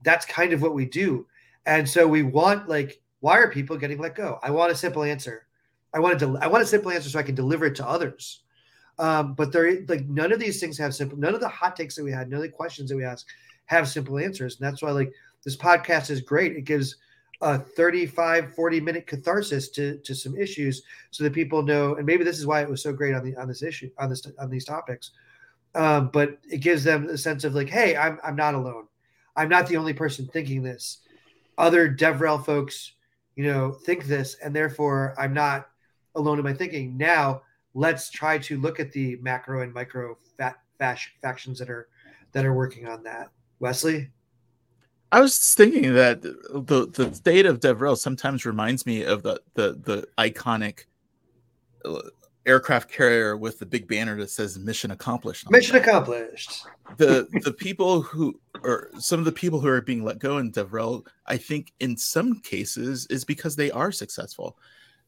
That's 0.02 0.26
kind 0.26 0.52
of 0.52 0.62
what 0.62 0.74
we 0.74 0.86
do. 0.86 1.26
And 1.66 1.88
so 1.88 2.06
we 2.06 2.22
want 2.22 2.68
like, 2.68 3.00
why 3.20 3.38
are 3.38 3.50
people 3.50 3.76
getting 3.76 3.98
let 3.98 4.14
go? 4.14 4.38
I 4.42 4.50
want 4.50 4.72
a 4.72 4.76
simple 4.76 5.02
answer. 5.02 5.46
I 5.92 5.98
want 5.98 6.18
to. 6.20 6.38
I 6.38 6.46
want 6.46 6.62
a 6.62 6.66
simple 6.66 6.90
answer 6.90 7.08
so 7.08 7.18
I 7.18 7.24
can 7.24 7.34
deliver 7.34 7.66
it 7.66 7.74
to 7.76 7.88
others. 7.88 8.42
Um, 8.98 9.34
but 9.34 9.50
there, 9.52 9.80
like 9.88 10.06
none 10.06 10.32
of 10.32 10.38
these 10.38 10.60
things 10.60 10.78
have 10.78 10.94
simple. 10.94 11.18
None 11.18 11.34
of 11.34 11.40
the 11.40 11.48
hot 11.48 11.74
takes 11.76 11.96
that 11.96 12.04
we 12.04 12.12
had, 12.12 12.28
none 12.28 12.38
of 12.38 12.42
the 12.42 12.48
questions 12.48 12.90
that 12.90 12.96
we 12.96 13.04
ask, 13.04 13.26
have 13.66 13.88
simple 13.88 14.18
answers, 14.18 14.58
and 14.58 14.66
that's 14.66 14.82
why 14.82 14.90
like 14.90 15.12
this 15.44 15.56
podcast 15.56 16.10
is 16.10 16.20
great. 16.20 16.56
It 16.56 16.64
gives 16.64 16.96
a 17.40 17.58
35, 17.58 18.54
40 18.54 18.80
minute 18.80 19.06
catharsis 19.06 19.68
to 19.70 19.98
to 19.98 20.14
some 20.14 20.36
issues, 20.36 20.82
so 21.10 21.24
that 21.24 21.32
people 21.32 21.62
know. 21.62 21.94
And 21.94 22.06
maybe 22.06 22.24
this 22.24 22.38
is 22.38 22.46
why 22.46 22.62
it 22.62 22.68
was 22.68 22.82
so 22.82 22.92
great 22.92 23.14
on 23.14 23.24
the 23.24 23.36
on 23.36 23.48
this 23.48 23.62
issue 23.62 23.90
on 23.98 24.10
this 24.10 24.26
on 24.38 24.50
these 24.50 24.64
topics. 24.64 25.12
Um, 25.74 26.10
but 26.12 26.38
it 26.50 26.58
gives 26.58 26.82
them 26.82 27.08
a 27.08 27.16
sense 27.16 27.44
of 27.44 27.54
like, 27.54 27.68
hey, 27.68 27.96
I'm 27.96 28.18
I'm 28.24 28.36
not 28.36 28.54
alone. 28.54 28.86
I'm 29.36 29.48
not 29.48 29.68
the 29.68 29.76
only 29.76 29.92
person 29.92 30.26
thinking 30.26 30.62
this. 30.62 30.98
Other 31.56 31.88
DevRel 31.88 32.44
folks, 32.44 32.92
you 33.36 33.44
know, 33.44 33.72
think 33.72 34.04
this, 34.04 34.36
and 34.42 34.54
therefore 34.54 35.14
I'm 35.18 35.32
not 35.32 35.68
alone 36.14 36.38
in 36.38 36.44
my 36.44 36.54
thinking. 36.54 36.96
Now 36.96 37.42
let's 37.74 38.10
try 38.10 38.38
to 38.38 38.60
look 38.60 38.80
at 38.80 38.92
the 38.92 39.16
macro 39.22 39.62
and 39.62 39.72
micro 39.72 40.16
fat 40.36 40.58
fash, 40.78 41.14
factions 41.22 41.58
that 41.58 41.70
are 41.70 41.88
that 42.32 42.44
are 42.44 42.54
working 42.54 42.86
on 42.86 43.02
that. 43.04 43.30
Wesley, 43.60 44.10
I 45.12 45.20
was 45.20 45.38
just 45.38 45.56
thinking 45.56 45.94
that 45.94 46.22
the 46.22 46.88
the 46.92 47.12
state 47.14 47.46
of 47.46 47.60
DevRel 47.60 47.96
sometimes 47.96 48.46
reminds 48.46 48.86
me 48.86 49.02
of 49.02 49.22
the 49.22 49.40
the 49.54 49.72
the 49.72 50.08
iconic 50.18 50.84
uh, 51.84 52.00
aircraft 52.46 52.90
carrier 52.90 53.36
with 53.36 53.58
the 53.58 53.66
big 53.66 53.88
banner 53.88 54.16
that 54.18 54.30
says 54.30 54.58
"Mission 54.58 54.92
Accomplished." 54.92 55.50
mission 55.50 55.76
back. 55.76 55.86
accomplished. 55.86 56.64
the 56.96 57.26
the 57.42 57.52
people 57.52 58.02
who 58.02 58.38
or 58.62 58.90
some 58.98 59.18
of 59.18 59.24
the 59.24 59.32
people 59.32 59.60
who 59.60 59.68
are 59.68 59.80
being 59.80 60.04
let 60.04 60.18
go 60.18 60.38
in 60.38 60.52
DevRel, 60.52 61.04
I 61.26 61.36
think 61.36 61.72
in 61.80 61.96
some 61.96 62.40
cases 62.40 63.06
is 63.10 63.24
because 63.24 63.56
they 63.56 63.70
are 63.70 63.90
successful. 63.90 64.56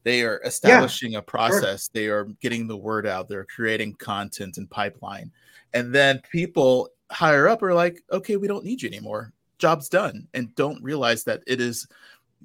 They 0.03 0.23
are 0.23 0.41
establishing 0.43 1.13
yeah, 1.13 1.19
a 1.19 1.21
process. 1.21 1.85
Sure. 1.85 1.91
They 1.93 2.07
are 2.07 2.25
getting 2.41 2.67
the 2.67 2.77
word 2.77 3.07
out. 3.07 3.29
They're 3.29 3.45
creating 3.45 3.95
content 3.95 4.57
and 4.57 4.69
pipeline. 4.69 5.31
And 5.73 5.95
then 5.95 6.21
people 6.29 6.89
higher 7.09 7.47
up 7.47 7.63
are 7.63 7.73
like, 7.73 8.03
okay, 8.11 8.35
we 8.35 8.47
don't 8.47 8.65
need 8.65 8.81
you 8.81 8.89
anymore. 8.89 9.31
Job's 9.63 9.87
done. 9.87 10.27
And 10.33 10.53
don't 10.55 10.83
realize 10.83 11.23
that 11.23 11.41
it 11.47 11.61
is 11.61 11.87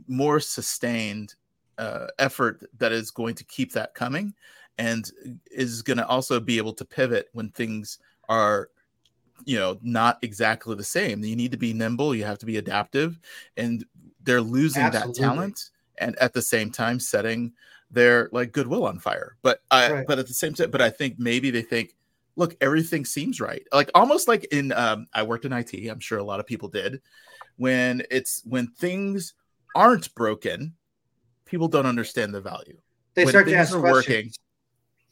more 0.07 0.39
sustained 0.39 1.35
uh, 1.77 2.07
effort 2.21 2.65
that 2.79 2.93
is 2.93 3.11
going 3.11 3.35
to 3.35 3.45
keep 3.45 3.73
that 3.73 3.93
coming 3.93 4.33
and 4.79 5.11
is 5.51 5.83
going 5.83 5.97
to 5.97 6.07
also 6.07 6.39
be 6.39 6.59
able 6.59 6.73
to 6.75 6.85
pivot 6.85 7.29
when 7.33 7.49
things 7.49 7.99
are 8.29 8.69
you 9.45 9.59
know 9.59 9.79
not 9.83 10.19
exactly 10.23 10.77
the 10.77 10.85
same 10.85 11.25
you 11.25 11.35
need 11.35 11.51
to 11.51 11.57
be 11.57 11.73
nimble 11.73 12.15
you 12.15 12.25
have 12.25 12.39
to 12.39 12.47
be 12.47 12.57
adaptive 12.57 13.19
and 13.57 13.85
they're 14.23 14.41
losing 14.41 14.83
Absolutely. 14.83 15.13
that 15.13 15.19
talent 15.19 15.71
and 15.99 16.17
at 16.19 16.33
the 16.33 16.43
same 16.43 16.71
time 16.71 17.01
setting 17.01 17.53
their 17.91 18.29
like 18.33 18.53
goodwill 18.53 18.85
on 18.85 18.99
fire 18.99 19.37
but 19.43 19.61
i 19.71 19.91
right. 19.91 20.07
but 20.07 20.19
at 20.19 20.27
the 20.27 20.35
same 20.35 20.55
time 20.55 20.71
but 20.71 20.83
i 20.83 20.91
think 20.91 21.19
maybe 21.19 21.51
they 21.51 21.63
think 21.63 21.95
look 22.39 22.57
everything 22.61 23.05
seems 23.05 23.41
right 23.41 23.67
like 23.73 23.91
almost 23.95 24.29
like 24.29 24.45
in 24.53 24.73
um, 24.73 25.07
i 25.13 25.23
worked 25.23 25.45
in 25.45 25.53
it 25.53 25.89
i'm 25.89 26.01
sure 26.01 26.19
a 26.19 26.25
lot 26.25 26.41
of 26.41 26.47
people 26.47 26.69
did 26.69 27.01
when 27.57 28.03
it's 28.11 28.43
when 28.45 28.67
things 28.69 29.35
aren't 29.75 30.15
broken 30.15 30.75
people 31.45 31.69
don't 31.69 31.87
understand 31.87 32.33
the 32.33 32.41
value 32.41 32.79
they 33.15 33.25
when 33.25 33.33
start 33.33 33.47
to 33.47 33.55
ask 33.55 33.73
questions. 33.73 33.93
working 33.93 34.25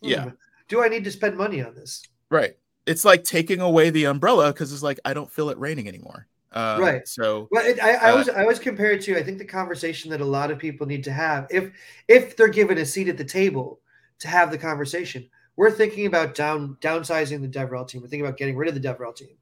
hmm. 0.03 0.09
yeah 0.09 0.31
do 0.69 0.83
i 0.83 0.89
need 0.89 1.05
to 1.05 1.11
spend 1.11 1.37
money 1.37 1.63
on 1.63 1.75
this 1.75 2.03
right 2.31 2.57
it's 2.87 3.05
like 3.05 3.25
taking 3.25 3.61
away 3.61 3.91
the 3.91 4.05
umbrella 4.05 4.53
because 4.53 4.73
it's 4.73 4.83
like 4.83 5.01
I 5.05 5.13
don't 5.13 5.31
feel 5.31 5.51
it 5.51 5.59
raining 5.59 5.89
anymore. 5.89 6.29
Um, 6.53 6.81
right. 6.81 7.07
So, 7.07 7.49
well, 7.51 7.67
it, 7.67 7.83
I, 7.83 7.95
I 7.95 8.11
uh, 8.13 8.17
was 8.17 8.29
I 8.29 8.45
was 8.45 8.59
compared 8.59 9.01
to 9.03 9.19
I 9.19 9.23
think 9.23 9.39
the 9.39 9.45
conversation 9.45 10.11
that 10.13 10.21
a 10.21 10.25
lot 10.25 10.51
of 10.51 10.59
people 10.59 10.87
need 10.87 11.05
to 11.05 11.13
have 11.13 11.47
if 11.51 11.73
if 12.09 12.37
they're 12.37 12.49
given 12.49 12.79
a 12.79 12.87
seat 12.87 13.09
at 13.09 13.19
the 13.19 13.25
table 13.25 13.81
to 14.21 14.29
have 14.29 14.51
the 14.51 14.59
conversation. 14.59 15.29
We're 15.57 15.71
thinking 15.71 16.07
about 16.07 16.35
down 16.35 16.77
downsizing 16.81 17.41
the 17.41 17.49
DevRel 17.49 17.89
team. 17.89 18.03
We're 18.03 18.09
thinking 18.09 18.27
about 18.27 18.39
getting 18.39 18.57
rid 18.57 18.69
of 18.69 18.81
the 18.81 18.89
DevRel 18.89 19.15
team. 19.15 19.37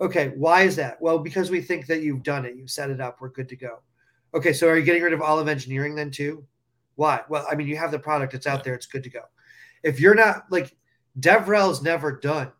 Okay, 0.00 0.32
why 0.36 0.62
is 0.62 0.76
that? 0.76 1.00
Well, 1.00 1.18
because 1.18 1.50
we 1.50 1.60
think 1.62 1.86
that 1.86 2.02
you've 2.02 2.22
done 2.22 2.44
it, 2.44 2.54
you've 2.56 2.70
set 2.70 2.90
it 2.90 3.00
up, 3.00 3.20
we're 3.20 3.30
good 3.30 3.48
to 3.48 3.56
go. 3.56 3.78
Okay, 4.34 4.52
so 4.52 4.68
are 4.68 4.76
you 4.76 4.84
getting 4.84 5.02
rid 5.02 5.14
of 5.14 5.22
all 5.22 5.38
of 5.38 5.48
engineering 5.48 5.94
then 5.94 6.10
too? 6.10 6.44
Why? 6.96 7.22
Well, 7.30 7.46
I 7.50 7.54
mean, 7.54 7.66
you 7.66 7.76
have 7.78 7.90
the 7.90 7.98
product, 7.98 8.34
it's 8.34 8.46
out 8.46 8.62
there, 8.62 8.74
it's 8.74 8.86
good 8.86 9.02
to 9.04 9.10
go. 9.10 9.22
If 9.82 9.98
you're 9.98 10.14
not 10.14 10.44
like 10.50 10.76
DevRel's 11.18 11.82
never 11.82 12.12
done 12.12 12.52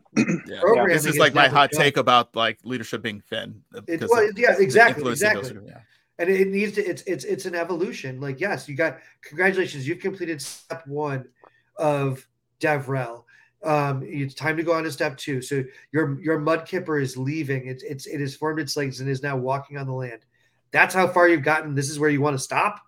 yeah. 0.16 0.86
This 0.88 1.06
is 1.06 1.18
like 1.18 1.34
my 1.34 1.48
hot 1.48 1.70
done. 1.70 1.80
take 1.80 1.96
about 1.96 2.34
like 2.34 2.58
leadership 2.64 3.02
being 3.02 3.20
thin. 3.20 3.62
Uh, 3.74 3.80
it, 3.86 4.04
well, 4.08 4.28
yeah, 4.36 4.54
exactly, 4.58 5.10
exactly. 5.10 5.56
yeah. 5.66 5.80
And 6.18 6.28
it 6.28 6.48
needs 6.48 6.72
to. 6.72 6.84
It's 6.84 7.02
it's 7.02 7.24
it's 7.24 7.46
an 7.46 7.54
evolution. 7.54 8.20
Like 8.20 8.40
yes, 8.40 8.68
you 8.68 8.76
got 8.76 8.98
congratulations. 9.22 9.86
You've 9.88 10.00
completed 10.00 10.40
step 10.40 10.86
one 10.86 11.26
of 11.76 12.26
DevRel. 12.60 13.24
Um, 13.64 14.02
it's 14.04 14.34
time 14.34 14.56
to 14.56 14.62
go 14.62 14.72
on 14.72 14.84
to 14.84 14.90
step 14.90 15.16
two. 15.16 15.40
So 15.40 15.62
your 15.92 16.20
your 16.20 16.40
mudskipper 16.40 17.00
is 17.00 17.16
leaving. 17.16 17.66
It's 17.66 17.82
it's 17.82 18.06
it 18.06 18.20
has 18.20 18.34
formed 18.34 18.60
its 18.60 18.76
legs 18.76 19.00
and 19.00 19.08
is 19.08 19.22
now 19.22 19.36
walking 19.36 19.76
on 19.76 19.86
the 19.86 19.92
land. 19.92 20.24
That's 20.72 20.94
how 20.94 21.06
far 21.06 21.28
you've 21.28 21.44
gotten. 21.44 21.74
This 21.74 21.90
is 21.90 21.98
where 21.98 22.10
you 22.10 22.20
want 22.20 22.36
to 22.36 22.42
stop. 22.42 22.80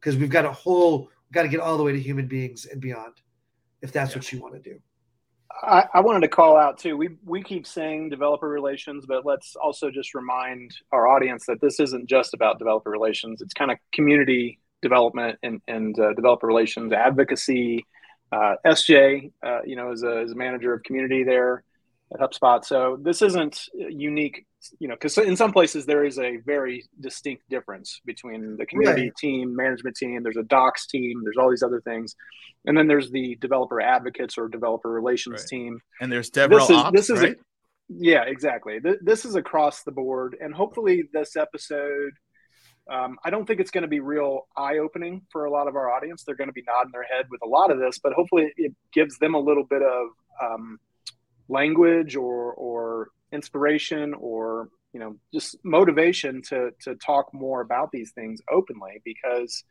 Because 0.00 0.16
we've 0.16 0.30
got 0.30 0.44
a 0.44 0.52
whole, 0.52 1.00
we've 1.00 1.32
got 1.32 1.42
to 1.42 1.48
get 1.48 1.60
all 1.60 1.76
the 1.76 1.82
way 1.82 1.92
to 1.92 2.00
human 2.00 2.28
beings 2.28 2.66
and 2.66 2.80
beyond, 2.80 3.14
if 3.82 3.90
that's 3.90 4.12
yeah. 4.12 4.18
what 4.18 4.32
you 4.32 4.40
want 4.40 4.54
to 4.54 4.60
do. 4.60 4.78
I, 5.62 5.84
I, 5.94 6.00
wanted 6.00 6.20
to 6.20 6.28
call 6.28 6.56
out 6.56 6.78
too. 6.78 6.96
We 6.96 7.10
we 7.24 7.42
keep 7.42 7.66
saying 7.66 8.10
developer 8.10 8.48
relations, 8.48 9.06
but 9.06 9.26
let's 9.26 9.56
also 9.56 9.90
just 9.90 10.14
remind 10.14 10.72
our 10.92 11.08
audience 11.08 11.46
that 11.46 11.60
this 11.60 11.80
isn't 11.80 12.08
just 12.08 12.32
about 12.32 12.58
developer 12.58 12.90
relations. 12.90 13.42
It's 13.42 13.54
kind 13.54 13.70
of 13.70 13.78
community 13.92 14.60
development 14.82 15.38
and 15.42 15.60
and 15.68 15.98
uh, 15.98 16.14
developer 16.14 16.46
relations 16.46 16.92
advocacy. 16.92 17.86
Uh, 18.30 18.56
SJ, 18.66 19.32
uh, 19.42 19.60
you 19.64 19.74
know, 19.74 19.90
is 19.90 20.02
a, 20.02 20.20
is 20.22 20.32
a 20.32 20.34
manager 20.34 20.74
of 20.74 20.82
community 20.82 21.24
there 21.24 21.64
at 22.12 22.20
HubSpot. 22.20 22.62
So 22.62 22.98
this 23.00 23.22
isn't 23.22 23.58
unique, 23.72 24.44
you 24.78 24.88
know, 24.88 24.94
because 24.94 25.16
in 25.16 25.34
some 25.34 25.50
places 25.50 25.86
there 25.86 26.04
is 26.04 26.18
a 26.18 26.36
very 26.44 26.84
distinct 27.00 27.48
difference 27.48 28.02
between 28.04 28.58
the 28.58 28.66
community 28.66 29.04
right. 29.04 29.16
team, 29.16 29.56
management 29.56 29.96
team. 29.96 30.22
There's 30.22 30.36
a 30.36 30.42
docs 30.42 30.86
team. 30.86 31.22
There's 31.24 31.38
all 31.38 31.48
these 31.48 31.62
other 31.62 31.80
things 31.80 32.14
and 32.68 32.76
then 32.76 32.86
there's 32.86 33.10
the 33.10 33.36
developer 33.36 33.80
advocates 33.80 34.36
or 34.36 34.48
developer 34.48 34.90
relations 34.90 35.40
right. 35.40 35.48
team. 35.48 35.80
And 36.00 36.10
there's 36.10 36.30
DevRel 36.30 36.58
this 36.58 36.70
is, 36.70 36.76
Ops, 36.76 36.92
this 36.92 37.10
is 37.10 37.20
right? 37.20 37.32
A, 37.32 37.36
yeah, 37.88 38.24
exactly. 38.26 38.78
This 39.00 39.24
is 39.24 39.34
across 39.34 39.82
the 39.82 39.92
board, 39.92 40.36
and 40.40 40.54
hopefully 40.54 41.08
this 41.12 41.36
episode. 41.36 42.12
Um, 42.90 43.18
I 43.24 43.30
don't 43.30 43.46
think 43.46 43.60
it's 43.60 43.70
going 43.70 43.82
to 43.82 43.88
be 43.88 44.00
real 44.00 44.46
eye 44.56 44.78
opening 44.78 45.22
for 45.30 45.44
a 45.44 45.50
lot 45.50 45.68
of 45.68 45.76
our 45.76 45.90
audience. 45.90 46.24
They're 46.24 46.36
going 46.36 46.48
to 46.48 46.54
be 46.54 46.64
nodding 46.66 46.92
their 46.92 47.04
head 47.04 47.26
with 47.30 47.42
a 47.42 47.46
lot 47.46 47.70
of 47.70 47.78
this, 47.78 47.98
but 47.98 48.14
hopefully 48.14 48.52
it 48.56 48.74
gives 48.92 49.18
them 49.18 49.34
a 49.34 49.38
little 49.38 49.64
bit 49.64 49.82
of 49.82 50.08
um, 50.42 50.78
language 51.48 52.16
or 52.16 52.52
or 52.54 53.08
inspiration 53.32 54.14
or 54.14 54.68
you 54.92 55.00
know 55.00 55.16
just 55.34 55.56
motivation 55.64 56.42
to 56.48 56.70
to 56.82 56.94
talk 56.94 57.32
more 57.34 57.60
about 57.60 57.90
these 57.92 58.12
things 58.12 58.40
openly 58.50 59.02
because 59.04 59.64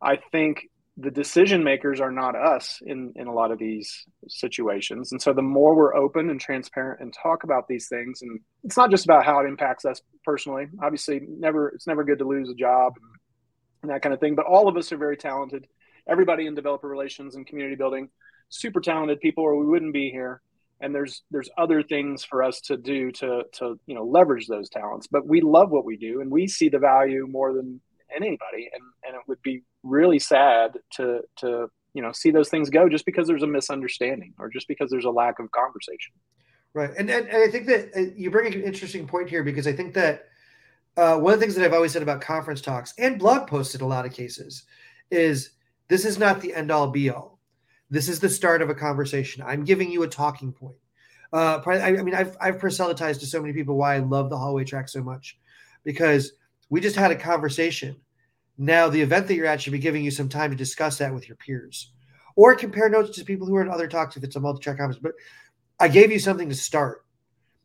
I 0.00 0.18
think 0.30 0.68
the 0.98 1.10
decision 1.10 1.62
makers 1.62 2.00
are 2.00 2.10
not 2.10 2.34
us 2.34 2.80
in 2.84 3.12
in 3.16 3.26
a 3.26 3.32
lot 3.32 3.50
of 3.50 3.58
these 3.58 4.06
situations. 4.28 5.12
And 5.12 5.20
so 5.20 5.32
the 5.32 5.42
more 5.42 5.74
we're 5.74 5.94
open 5.94 6.30
and 6.30 6.40
transparent 6.40 7.00
and 7.00 7.12
talk 7.12 7.44
about 7.44 7.68
these 7.68 7.88
things 7.88 8.22
and 8.22 8.40
it's 8.64 8.76
not 8.76 8.90
just 8.90 9.04
about 9.04 9.24
how 9.24 9.40
it 9.40 9.46
impacts 9.46 9.84
us 9.84 10.00
personally. 10.24 10.66
Obviously 10.82 11.20
never 11.28 11.68
it's 11.68 11.86
never 11.86 12.02
good 12.02 12.18
to 12.18 12.24
lose 12.24 12.48
a 12.48 12.54
job 12.54 12.94
and 13.82 13.90
that 13.90 14.00
kind 14.00 14.14
of 14.14 14.20
thing 14.20 14.34
but 14.34 14.46
all 14.46 14.68
of 14.68 14.76
us 14.76 14.90
are 14.90 14.96
very 14.96 15.16
talented. 15.16 15.66
Everybody 16.08 16.46
in 16.46 16.54
developer 16.54 16.88
relations 16.88 17.34
and 17.34 17.46
community 17.46 17.76
building 17.76 18.08
super 18.48 18.80
talented 18.80 19.20
people 19.20 19.44
or 19.44 19.56
we 19.56 19.66
wouldn't 19.66 19.92
be 19.92 20.10
here. 20.10 20.40
And 20.80 20.94
there's 20.94 21.22
there's 21.30 21.50
other 21.58 21.82
things 21.82 22.24
for 22.24 22.42
us 22.42 22.60
to 22.62 22.76
do 22.78 23.12
to 23.12 23.42
to 23.54 23.78
you 23.86 23.94
know 23.94 24.04
leverage 24.04 24.46
those 24.46 24.70
talents. 24.70 25.08
But 25.08 25.26
we 25.26 25.42
love 25.42 25.70
what 25.70 25.84
we 25.84 25.98
do 25.98 26.22
and 26.22 26.30
we 26.30 26.46
see 26.48 26.70
the 26.70 26.78
value 26.78 27.26
more 27.26 27.52
than 27.52 27.80
anybody. 28.14 28.70
And 28.72 28.82
and 29.06 29.14
it 29.14 29.22
would 29.26 29.42
be 29.42 29.62
really 29.82 30.18
sad 30.18 30.72
to 30.92 31.20
to 31.38 31.68
you 31.94 32.02
know 32.02 32.12
see 32.12 32.30
those 32.30 32.48
things 32.48 32.70
go 32.70 32.88
just 32.88 33.06
because 33.06 33.26
there's 33.26 33.42
a 33.42 33.46
misunderstanding 33.46 34.34
or 34.38 34.48
just 34.48 34.68
because 34.68 34.90
there's 34.90 35.04
a 35.04 35.10
lack 35.10 35.38
of 35.38 35.50
conversation. 35.50 36.14
Right. 36.74 36.90
And 36.98 37.08
and, 37.08 37.26
and 37.28 37.42
i 37.42 37.48
think 37.48 37.66
that 37.68 37.88
uh, 37.96 38.12
you 38.14 38.30
bring 38.30 38.52
an 38.52 38.62
interesting 38.62 39.06
point 39.06 39.30
here 39.30 39.42
because 39.42 39.66
i 39.66 39.72
think 39.72 39.94
that 39.94 40.26
uh, 40.98 41.18
one 41.18 41.32
of 41.32 41.40
the 41.40 41.44
things 41.44 41.54
that 41.54 41.64
i've 41.64 41.72
always 41.72 41.92
said 41.92 42.02
about 42.02 42.20
conference 42.20 42.60
talks 42.60 42.92
and 42.98 43.18
blog 43.18 43.48
posts 43.48 43.74
in 43.74 43.80
a 43.80 43.86
lot 43.86 44.04
of 44.04 44.12
cases 44.12 44.64
is 45.10 45.52
this 45.88 46.04
is 46.04 46.18
not 46.18 46.40
the 46.40 46.54
end 46.54 46.70
all 46.70 46.88
be 46.88 47.10
all. 47.10 47.38
This 47.90 48.08
is 48.08 48.18
the 48.18 48.28
start 48.28 48.62
of 48.62 48.70
a 48.70 48.74
conversation. 48.74 49.44
I'm 49.46 49.64
giving 49.64 49.90
you 49.90 50.02
a 50.02 50.08
talking 50.08 50.52
point. 50.52 50.76
Uh, 51.32 51.60
I, 51.66 51.96
I 51.96 52.02
mean 52.02 52.14
i've, 52.14 52.36
I've 52.40 52.60
proselytized 52.60 53.20
to 53.20 53.26
so 53.26 53.40
many 53.40 53.52
people 53.52 53.76
why 53.76 53.96
i 53.96 53.98
love 53.98 54.30
the 54.30 54.38
hallway 54.38 54.62
track 54.62 54.88
so 54.88 55.02
much 55.02 55.36
because 55.82 56.32
we 56.68 56.80
just 56.80 56.96
had 56.96 57.10
a 57.10 57.16
conversation. 57.16 57.96
Now, 58.58 58.88
the 58.88 59.00
event 59.00 59.28
that 59.28 59.34
you're 59.34 59.46
at 59.46 59.60
should 59.60 59.72
be 59.72 59.78
giving 59.78 60.04
you 60.04 60.10
some 60.10 60.28
time 60.28 60.50
to 60.50 60.56
discuss 60.56 60.98
that 60.98 61.12
with 61.12 61.28
your 61.28 61.36
peers 61.36 61.92
or 62.36 62.54
compare 62.54 62.88
notes 62.88 63.16
to 63.16 63.24
people 63.24 63.46
who 63.46 63.56
are 63.56 63.62
in 63.62 63.68
other 63.68 63.88
talks 63.88 64.16
if 64.16 64.24
it's 64.24 64.36
a 64.36 64.40
multi 64.40 64.60
track 64.62 64.78
conference. 64.78 65.00
But 65.02 65.12
I 65.78 65.88
gave 65.88 66.10
you 66.10 66.18
something 66.18 66.48
to 66.48 66.54
start. 66.54 67.04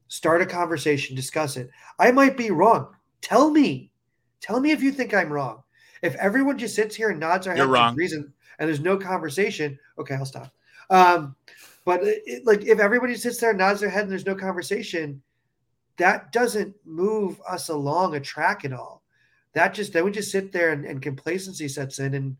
Start 0.08 0.41
a 0.41 0.46
conversation, 0.46 1.15
discuss 1.15 1.55
it. 1.55 1.70
I 1.98 2.12
might 2.12 2.36
be 2.36 2.51
wrong. 2.51 2.93
Tell 3.22 3.50
me. 3.50 3.91
Tell 4.41 4.60
me 4.60 4.72
if 4.72 4.84
you 4.84 4.91
think 4.91 5.13
I'm 5.13 5.31
wrong. 5.31 5.63
If 6.01 6.15
everyone 6.15 6.58
just 6.58 6.75
sits 6.75 6.96
here 6.96 7.12
and 7.12 7.20
nods 7.20 7.46
their 7.46 7.55
head 7.55 7.62
for 7.93 7.96
reason 7.96 8.34
and 8.60 8.67
there's 8.67 8.81
no 8.81 8.98
conversation, 8.98 9.79
okay, 10.00 10.15
I'll 10.15 10.25
stop. 10.25 10.51
Um, 10.89 11.36
but 11.86 12.01
it, 12.03 12.46
like 12.46 12.65
if 12.65 12.79
everybody 12.79 13.15
sits 13.15 13.38
there 13.39 13.51
and 13.51 13.60
nods 13.60 13.79
their 13.79 13.89
head 13.89 14.03
and 14.03 14.12
there's 14.12 14.25
no 14.25 14.36
conversation, 14.36 15.22
that 15.98 16.31
doesn't 16.31 16.75
move 16.86 17.39
us 17.48 17.69
along 17.69 18.15
a 18.15 18.19
track 18.19 18.65
at 18.65 18.74
all. 18.74 19.03
That 19.53 19.74
just 19.74 19.93
then 19.93 20.05
we 20.05 20.12
just 20.12 20.31
sit 20.31 20.51
there 20.51 20.71
and, 20.71 20.86
and 20.86 21.01
complacency 21.01 21.67
sets 21.67 22.00
in 22.00 22.13
and 22.13 22.38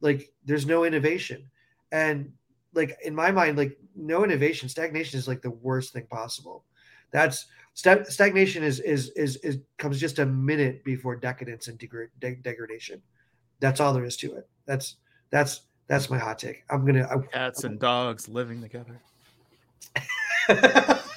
like 0.00 0.32
there's 0.44 0.66
no 0.66 0.84
innovation. 0.84 1.50
And 1.92 2.32
like 2.74 2.96
in 3.04 3.14
my 3.14 3.30
mind, 3.30 3.56
like 3.56 3.78
no 3.94 4.24
innovation, 4.24 4.68
stagnation 4.68 5.18
is 5.18 5.28
like 5.28 5.42
the 5.42 5.50
worst 5.50 5.92
thing 5.92 6.06
possible. 6.06 6.64
That's 7.10 7.46
st- 7.74 8.06
stagnation 8.06 8.62
is, 8.62 8.80
is 8.80 9.10
is 9.10 9.36
is 9.36 9.58
comes 9.78 10.00
just 10.00 10.18
a 10.18 10.26
minute 10.26 10.84
before 10.84 11.16
decadence 11.16 11.68
and 11.68 11.78
degra- 11.78 12.10
de- 12.20 12.36
degradation. 12.36 13.00
That's 13.60 13.80
all 13.80 13.92
there 13.92 14.04
is 14.04 14.16
to 14.18 14.34
it. 14.34 14.48
That's 14.66 14.96
that's 15.30 15.62
that's 15.86 16.10
my 16.10 16.18
hot 16.18 16.38
take. 16.38 16.64
I'm 16.70 16.84
gonna 16.84 17.08
I, 17.10 17.16
cats 17.32 17.64
and 17.64 17.78
dogs 17.78 18.28
living 18.28 18.60
together. 18.60 19.00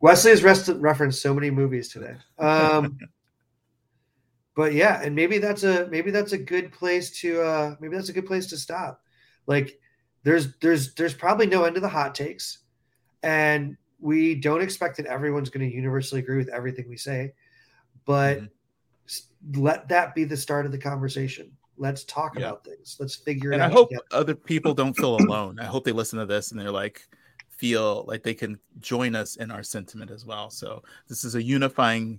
Wesley 0.00 0.30
has 0.30 0.42
rest- 0.42 0.70
referenced 0.76 1.20
so 1.20 1.34
many 1.34 1.50
movies 1.50 1.88
today. 1.88 2.14
Um, 2.38 2.98
but 4.56 4.72
yeah, 4.72 5.00
and 5.02 5.14
maybe 5.14 5.38
that's 5.38 5.62
a 5.62 5.86
maybe 5.88 6.10
that's 6.10 6.32
a 6.32 6.38
good 6.38 6.72
place 6.72 7.10
to 7.20 7.42
uh, 7.42 7.74
maybe 7.80 7.96
that's 7.96 8.08
a 8.08 8.14
good 8.14 8.26
place 8.26 8.46
to 8.48 8.56
stop. 8.56 9.02
Like 9.46 9.78
there's 10.22 10.56
there's 10.58 10.94
there's 10.94 11.14
probably 11.14 11.46
no 11.46 11.64
end 11.64 11.74
to 11.74 11.80
the 11.80 11.88
hot 11.88 12.14
takes, 12.14 12.58
and 13.22 13.76
we 14.00 14.34
don't 14.34 14.62
expect 14.62 14.96
that 14.96 15.06
everyone's 15.06 15.50
going 15.50 15.68
to 15.68 15.74
universally 15.74 16.20
agree 16.20 16.38
with 16.38 16.48
everything 16.48 16.88
we 16.88 16.96
say, 16.96 17.34
but 18.06 18.38
mm-hmm. 18.38 19.60
let 19.60 19.88
that 19.88 20.14
be 20.14 20.24
the 20.24 20.36
start 20.36 20.66
of 20.66 20.72
the 20.72 20.78
conversation. 20.78 21.50
Let's 21.76 22.04
talk 22.04 22.38
Yeah. 22.38 22.48
about 22.48 22.64
things. 22.64 22.96
Let's 22.98 23.14
figure 23.14 23.52
and 23.52 23.60
it 23.60 23.64
I 23.64 23.66
out. 23.66 23.70
I 23.70 23.74
hope 23.74 23.88
together. 23.90 24.04
other 24.12 24.34
people 24.34 24.74
don't 24.74 24.94
feel 24.94 25.16
alone. 25.16 25.58
I 25.58 25.64
hope 25.64 25.84
they 25.84 25.92
listen 25.92 26.18
to 26.18 26.26
this 26.26 26.50
and 26.50 26.60
they're 26.60 26.70
like 26.70 27.08
feel 27.60 28.04
like 28.08 28.22
they 28.22 28.32
can 28.32 28.58
join 28.80 29.14
us 29.14 29.36
in 29.36 29.50
our 29.50 29.62
sentiment 29.62 30.10
as 30.10 30.24
well. 30.24 30.48
So 30.48 30.82
this 31.08 31.24
is 31.24 31.34
a 31.34 31.42
unifying 31.42 32.18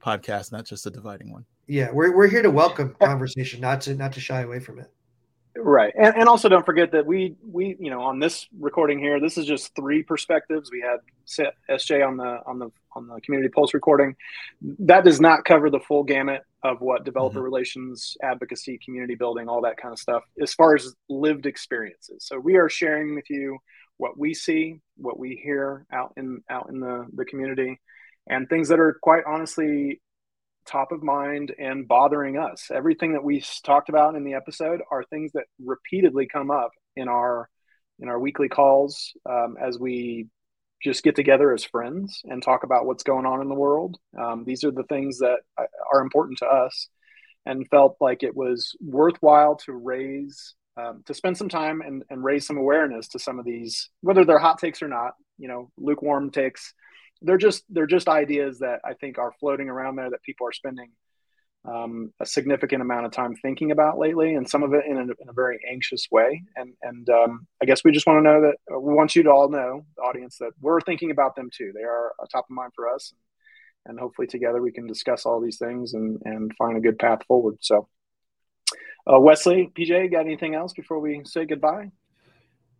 podcast, 0.00 0.52
not 0.52 0.64
just 0.64 0.86
a 0.86 0.90
dividing 0.90 1.32
one. 1.32 1.44
Yeah, 1.66 1.90
we're 1.90 2.16
we're 2.16 2.28
here 2.28 2.42
to 2.42 2.50
welcome 2.50 2.94
conversation, 3.00 3.60
not 3.60 3.80
to 3.82 3.94
not 3.94 4.12
to 4.12 4.20
shy 4.20 4.42
away 4.42 4.60
from 4.60 4.78
it. 4.78 4.92
Right, 5.58 5.92
and, 5.98 6.14
and 6.14 6.28
also 6.28 6.48
don't 6.48 6.64
forget 6.64 6.92
that 6.92 7.04
we 7.04 7.34
we 7.42 7.76
you 7.80 7.90
know 7.90 8.00
on 8.02 8.20
this 8.20 8.46
recording 8.60 9.00
here, 9.00 9.18
this 9.18 9.36
is 9.36 9.44
just 9.46 9.74
three 9.74 10.04
perspectives. 10.04 10.70
We 10.70 10.80
had 10.80 10.98
SJ 11.68 12.06
on 12.06 12.16
the 12.18 12.38
on 12.46 12.60
the 12.60 12.70
on 12.94 13.08
the 13.08 13.20
community 13.22 13.48
pulse 13.48 13.74
recording. 13.74 14.14
That 14.78 15.02
does 15.02 15.20
not 15.20 15.44
cover 15.44 15.68
the 15.68 15.80
full 15.80 16.04
gamut 16.04 16.42
of 16.62 16.80
what 16.80 17.04
developer 17.04 17.38
mm-hmm. 17.38 17.44
relations, 17.44 18.16
advocacy, 18.22 18.78
community 18.84 19.16
building, 19.16 19.48
all 19.48 19.62
that 19.62 19.76
kind 19.78 19.92
of 19.92 19.98
stuff, 19.98 20.22
as 20.40 20.54
far 20.54 20.76
as 20.76 20.94
lived 21.08 21.46
experiences. 21.46 22.24
So 22.24 22.38
we 22.38 22.54
are 22.54 22.68
sharing 22.68 23.16
with 23.16 23.28
you 23.28 23.58
what 23.98 24.18
we 24.18 24.34
see, 24.34 24.80
what 24.96 25.18
we 25.18 25.40
hear 25.42 25.86
out 25.92 26.12
in 26.16 26.42
out 26.50 26.68
in 26.68 26.80
the 26.80 27.06
the 27.14 27.24
community, 27.24 27.80
and 28.28 28.48
things 28.48 28.68
that 28.68 28.80
are 28.80 28.98
quite 29.02 29.24
honestly 29.26 30.00
top 30.66 30.92
of 30.92 31.02
mind 31.02 31.54
and 31.58 31.86
bothering 31.86 32.36
us. 32.36 32.70
Everything 32.72 33.12
that 33.12 33.24
we 33.24 33.42
talked 33.64 33.88
about 33.88 34.16
in 34.16 34.24
the 34.24 34.34
episode 34.34 34.80
are 34.90 35.04
things 35.04 35.32
that 35.32 35.44
repeatedly 35.64 36.26
come 36.26 36.50
up 36.50 36.72
in 36.96 37.08
our 37.08 37.48
in 37.98 38.08
our 38.08 38.18
weekly 38.18 38.48
calls 38.48 39.12
um, 39.24 39.56
as 39.60 39.78
we 39.78 40.26
just 40.82 41.02
get 41.02 41.16
together 41.16 41.54
as 41.54 41.64
friends 41.64 42.20
and 42.24 42.42
talk 42.42 42.62
about 42.62 42.84
what's 42.84 43.02
going 43.02 43.24
on 43.24 43.40
in 43.40 43.48
the 43.48 43.54
world. 43.54 43.96
Um, 44.18 44.44
these 44.44 44.62
are 44.64 44.70
the 44.70 44.82
things 44.84 45.18
that 45.18 45.38
uh, 45.58 45.64
are 45.92 46.02
important 46.02 46.38
to 46.38 46.46
us, 46.46 46.88
and 47.46 47.68
felt 47.68 47.96
like 48.00 48.22
it 48.22 48.36
was 48.36 48.76
worthwhile 48.80 49.56
to 49.64 49.72
raise 49.72 50.54
um, 50.76 51.02
to 51.06 51.14
spend 51.14 51.36
some 51.38 51.48
time 51.48 51.80
and, 51.80 52.02
and 52.10 52.22
raise 52.22 52.46
some 52.46 52.58
awareness 52.58 53.08
to 53.08 53.18
some 53.18 53.38
of 53.38 53.44
these, 53.44 53.90
whether 54.00 54.24
they're 54.24 54.38
hot 54.38 54.58
takes 54.58 54.82
or 54.82 54.88
not. 54.88 55.14
You 55.38 55.48
know, 55.48 55.70
lukewarm 55.76 56.30
takes 56.30 56.72
they're 57.22 57.38
just 57.38 57.64
they're 57.70 57.86
just 57.86 58.08
ideas 58.08 58.58
that 58.60 58.80
I 58.84 58.94
think 58.94 59.18
are 59.18 59.32
floating 59.40 59.68
around 59.68 59.96
there 59.96 60.10
that 60.10 60.22
people 60.22 60.46
are 60.46 60.52
spending 60.52 60.90
um, 61.64 62.12
a 62.20 62.26
significant 62.26 62.82
amount 62.82 63.06
of 63.06 63.12
time 63.12 63.34
thinking 63.34 63.72
about 63.72 63.98
lately, 63.98 64.34
and 64.34 64.48
some 64.48 64.62
of 64.62 64.72
it 64.72 64.84
in 64.86 64.96
a, 64.96 65.02
in 65.02 65.28
a 65.28 65.32
very 65.32 65.58
anxious 65.68 66.06
way. 66.10 66.42
And 66.56 66.74
and 66.82 67.08
um, 67.08 67.46
I 67.60 67.64
guess 67.64 67.82
we 67.84 67.92
just 67.92 68.06
want 68.06 68.18
to 68.18 68.22
know 68.22 68.42
that 68.42 68.74
uh, 68.74 68.78
we 68.78 68.94
want 68.94 69.16
you 69.16 69.22
to 69.24 69.30
all 69.30 69.48
know, 69.48 69.84
the 69.96 70.02
audience, 70.02 70.38
that 70.38 70.52
we're 70.60 70.80
thinking 70.80 71.10
about 71.10 71.36
them 71.36 71.50
too. 71.52 71.72
They 71.74 71.84
are 71.84 72.12
a 72.22 72.26
top 72.28 72.46
of 72.48 72.54
mind 72.54 72.72
for 72.74 72.88
us, 72.88 73.12
and 73.86 73.98
hopefully 73.98 74.28
together 74.28 74.60
we 74.60 74.72
can 74.72 74.86
discuss 74.86 75.26
all 75.26 75.40
these 75.40 75.58
things 75.58 75.94
and 75.94 76.20
and 76.24 76.52
find 76.56 76.76
a 76.76 76.80
good 76.80 76.98
path 76.98 77.20
forward. 77.26 77.56
So. 77.60 77.88
Uh, 79.10 79.20
Wesley, 79.20 79.70
PJ, 79.76 80.10
got 80.10 80.20
anything 80.20 80.54
else 80.54 80.72
before 80.72 80.98
we 80.98 81.22
say 81.24 81.44
goodbye? 81.44 81.90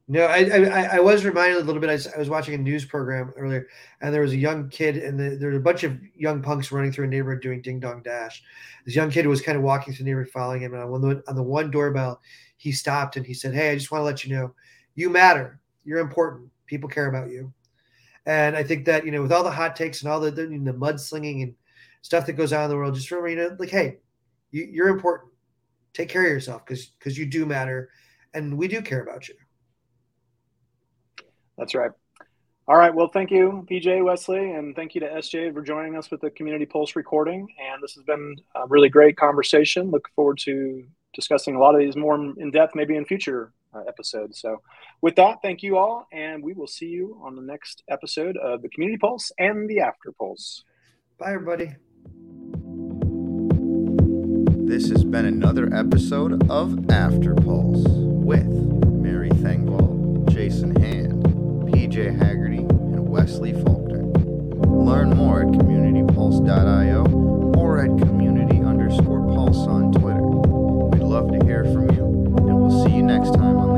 No, 0.09 0.25
I, 0.25 0.45
I 0.45 0.97
I 0.97 1.01
was 1.01 1.25
reminded 1.25 1.57
a 1.57 1.65
little 1.65 1.81
bit. 1.81 1.91
I 1.91 1.95
was, 1.95 2.07
I 2.07 2.19
was 2.19 2.29
watching 2.29 2.55
a 2.55 2.59
news 2.59 2.85
program 2.85 3.33
earlier, 3.37 3.67
and 4.01 4.15
there 4.15 4.23
was 4.23 4.33
a 4.33 4.37
young 4.37 4.69
kid, 4.69 4.99
and 4.99 5.19
the, 5.19 5.37
there 5.37 5.51
were 5.51 5.57
a 5.57 5.61
bunch 5.61 5.83
of 5.83 5.99
young 6.15 6.43
punks 6.43 6.71
running 6.71 6.93
through 6.93 7.07
a 7.07 7.09
neighborhood 7.09 7.43
doing 7.43 7.61
ding 7.61 7.81
dong 7.81 8.03
dash. 8.03 8.43
This 8.85 8.95
young 8.95 9.11
kid 9.11 9.27
was 9.27 9.41
kind 9.41 9.59
of 9.59 9.65
walking 9.65 9.93
through 9.93 10.05
the 10.05 10.11
neighborhood, 10.11 10.33
following 10.33 10.63
him, 10.63 10.75
and 10.75 10.83
on 10.83 11.01
the, 11.01 11.25
on 11.27 11.35
the 11.35 11.43
one 11.43 11.73
doorbell, 11.73 12.21
he 12.57 12.71
stopped 12.71 13.17
and 13.17 13.27
he 13.27 13.35
said, 13.35 13.53
"Hey, 13.53 13.71
I 13.71 13.75
just 13.75 13.91
want 13.91 14.01
to 14.01 14.05
let 14.05 14.25
you 14.25 14.35
know, 14.35 14.55
you 14.95 15.11
matter. 15.11 15.61
You're 15.85 15.99
important. 15.99 16.51
People 16.67 16.89
care 16.89 17.09
about 17.09 17.29
you." 17.29 17.53
And 18.27 18.57
I 18.57 18.63
think 18.63 18.85
that 18.85 19.05
you 19.05 19.11
know, 19.11 19.23
with 19.23 19.33
all 19.33 19.43
the 19.43 19.51
hot 19.51 19.75
takes 19.75 20.03
and 20.03 20.11
all 20.11 20.21
the 20.21 20.31
the, 20.31 20.47
the 20.47 20.73
mudslinging 20.73 21.43
and 21.43 21.55
stuff 22.03 22.27
that 22.27 22.35
goes 22.35 22.53
on 22.53 22.65
in 22.65 22.71
the 22.71 22.77
world, 22.77 22.95
just 22.95 23.11
remember, 23.11 23.29
you 23.29 23.37
know, 23.37 23.57
like, 23.59 23.71
hey, 23.71 23.99
you, 24.53 24.69
you're 24.71 24.89
important. 24.89 25.33
Take 25.97 26.11
care 26.11 26.25
of 26.25 26.29
yourself 26.29 26.67
because 26.67 26.89
because 26.89 27.17
you 27.17 27.25
do 27.25 27.47
matter, 27.47 27.89
and 28.35 28.59
we 28.59 28.69
do 28.69 28.83
care 28.83 29.03
about 29.03 29.31
you. 29.31 29.35
That's 31.57 31.75
right. 31.75 31.91
All 32.69 32.77
right. 32.77 32.95
Well, 32.95 33.09
thank 33.09 33.31
you, 33.31 33.67
PJ 33.71 34.05
Wesley, 34.05 34.53
and 34.53 34.77
thank 34.77 34.95
you 34.95 35.01
to 35.01 35.09
SJ 35.09 35.55
for 35.55 35.63
joining 35.63 35.97
us 35.97 36.11
with 36.11 36.21
the 36.21 36.29
Community 36.29 36.67
Pulse 36.67 36.97
recording. 36.97 37.49
And 37.59 37.83
this 37.83 37.95
has 37.95 38.05
been 38.05 38.37
a 38.55 38.67
really 38.67 38.91
great 38.91 39.17
conversation. 39.17 39.91
Look 39.91 40.11
forward 40.15 40.37
to 40.41 40.85
discussing 41.15 41.55
a 41.55 41.59
lot 41.59 41.75
of 41.75 41.81
these 41.81 41.97
more 41.97 42.17
in 42.17 42.51
depth, 42.51 42.75
maybe 42.75 42.95
in 42.95 43.07
future 43.07 43.55
uh, 43.73 43.85
episodes. 43.89 44.39
So, 44.39 44.61
with 45.01 45.17
that, 45.17 45.39
thank 45.41 45.63
you 45.63 45.79
all, 45.79 46.07
and 46.13 46.43
we 46.43 46.53
will 46.53 46.67
see 46.67 46.89
you 46.89 47.19
on 47.25 47.37
the 47.37 47.43
next 47.43 47.85
episode 47.89 48.37
of 48.37 48.61
the 48.61 48.69
Community 48.69 48.99
Pulse 48.99 49.33
and 49.39 49.67
the 49.67 49.81
After 49.81 50.13
Pulse. 50.13 50.63
Bye, 51.19 51.33
everybody. 51.33 51.75
This 54.67 54.89
has 54.91 55.05
been 55.05 55.27
another 55.27 55.73
episode 55.73 56.51
of 56.51 56.91
After 56.91 57.37
Pulse 57.37 57.87
with 57.87 58.49
Mary 58.49 59.31
Thengvall, 59.31 60.29
Jason 60.29 60.75
Hand, 60.75 61.23
PJ 61.71 62.19
Haggerty, 62.19 62.59
and 62.59 63.09
Wesley 63.09 63.53
Faulkner. 63.53 64.03
Learn 64.67 65.11
more 65.11 65.43
at 65.43 65.49
communitypulse.io 65.49 67.05
or 67.57 67.79
at 67.79 67.97
community 68.07 68.59
underscore 68.59 69.25
pulse 69.37 69.69
on 69.69 69.93
Twitter. 69.93 70.21
We'd 70.21 71.01
love 71.01 71.31
to 71.31 71.47
hear 71.47 71.63
from 71.67 71.89
you, 71.93 72.05
and 72.37 72.61
we'll 72.61 72.85
see 72.85 72.97
you 72.97 73.05
next 73.05 73.35
time 73.35 73.76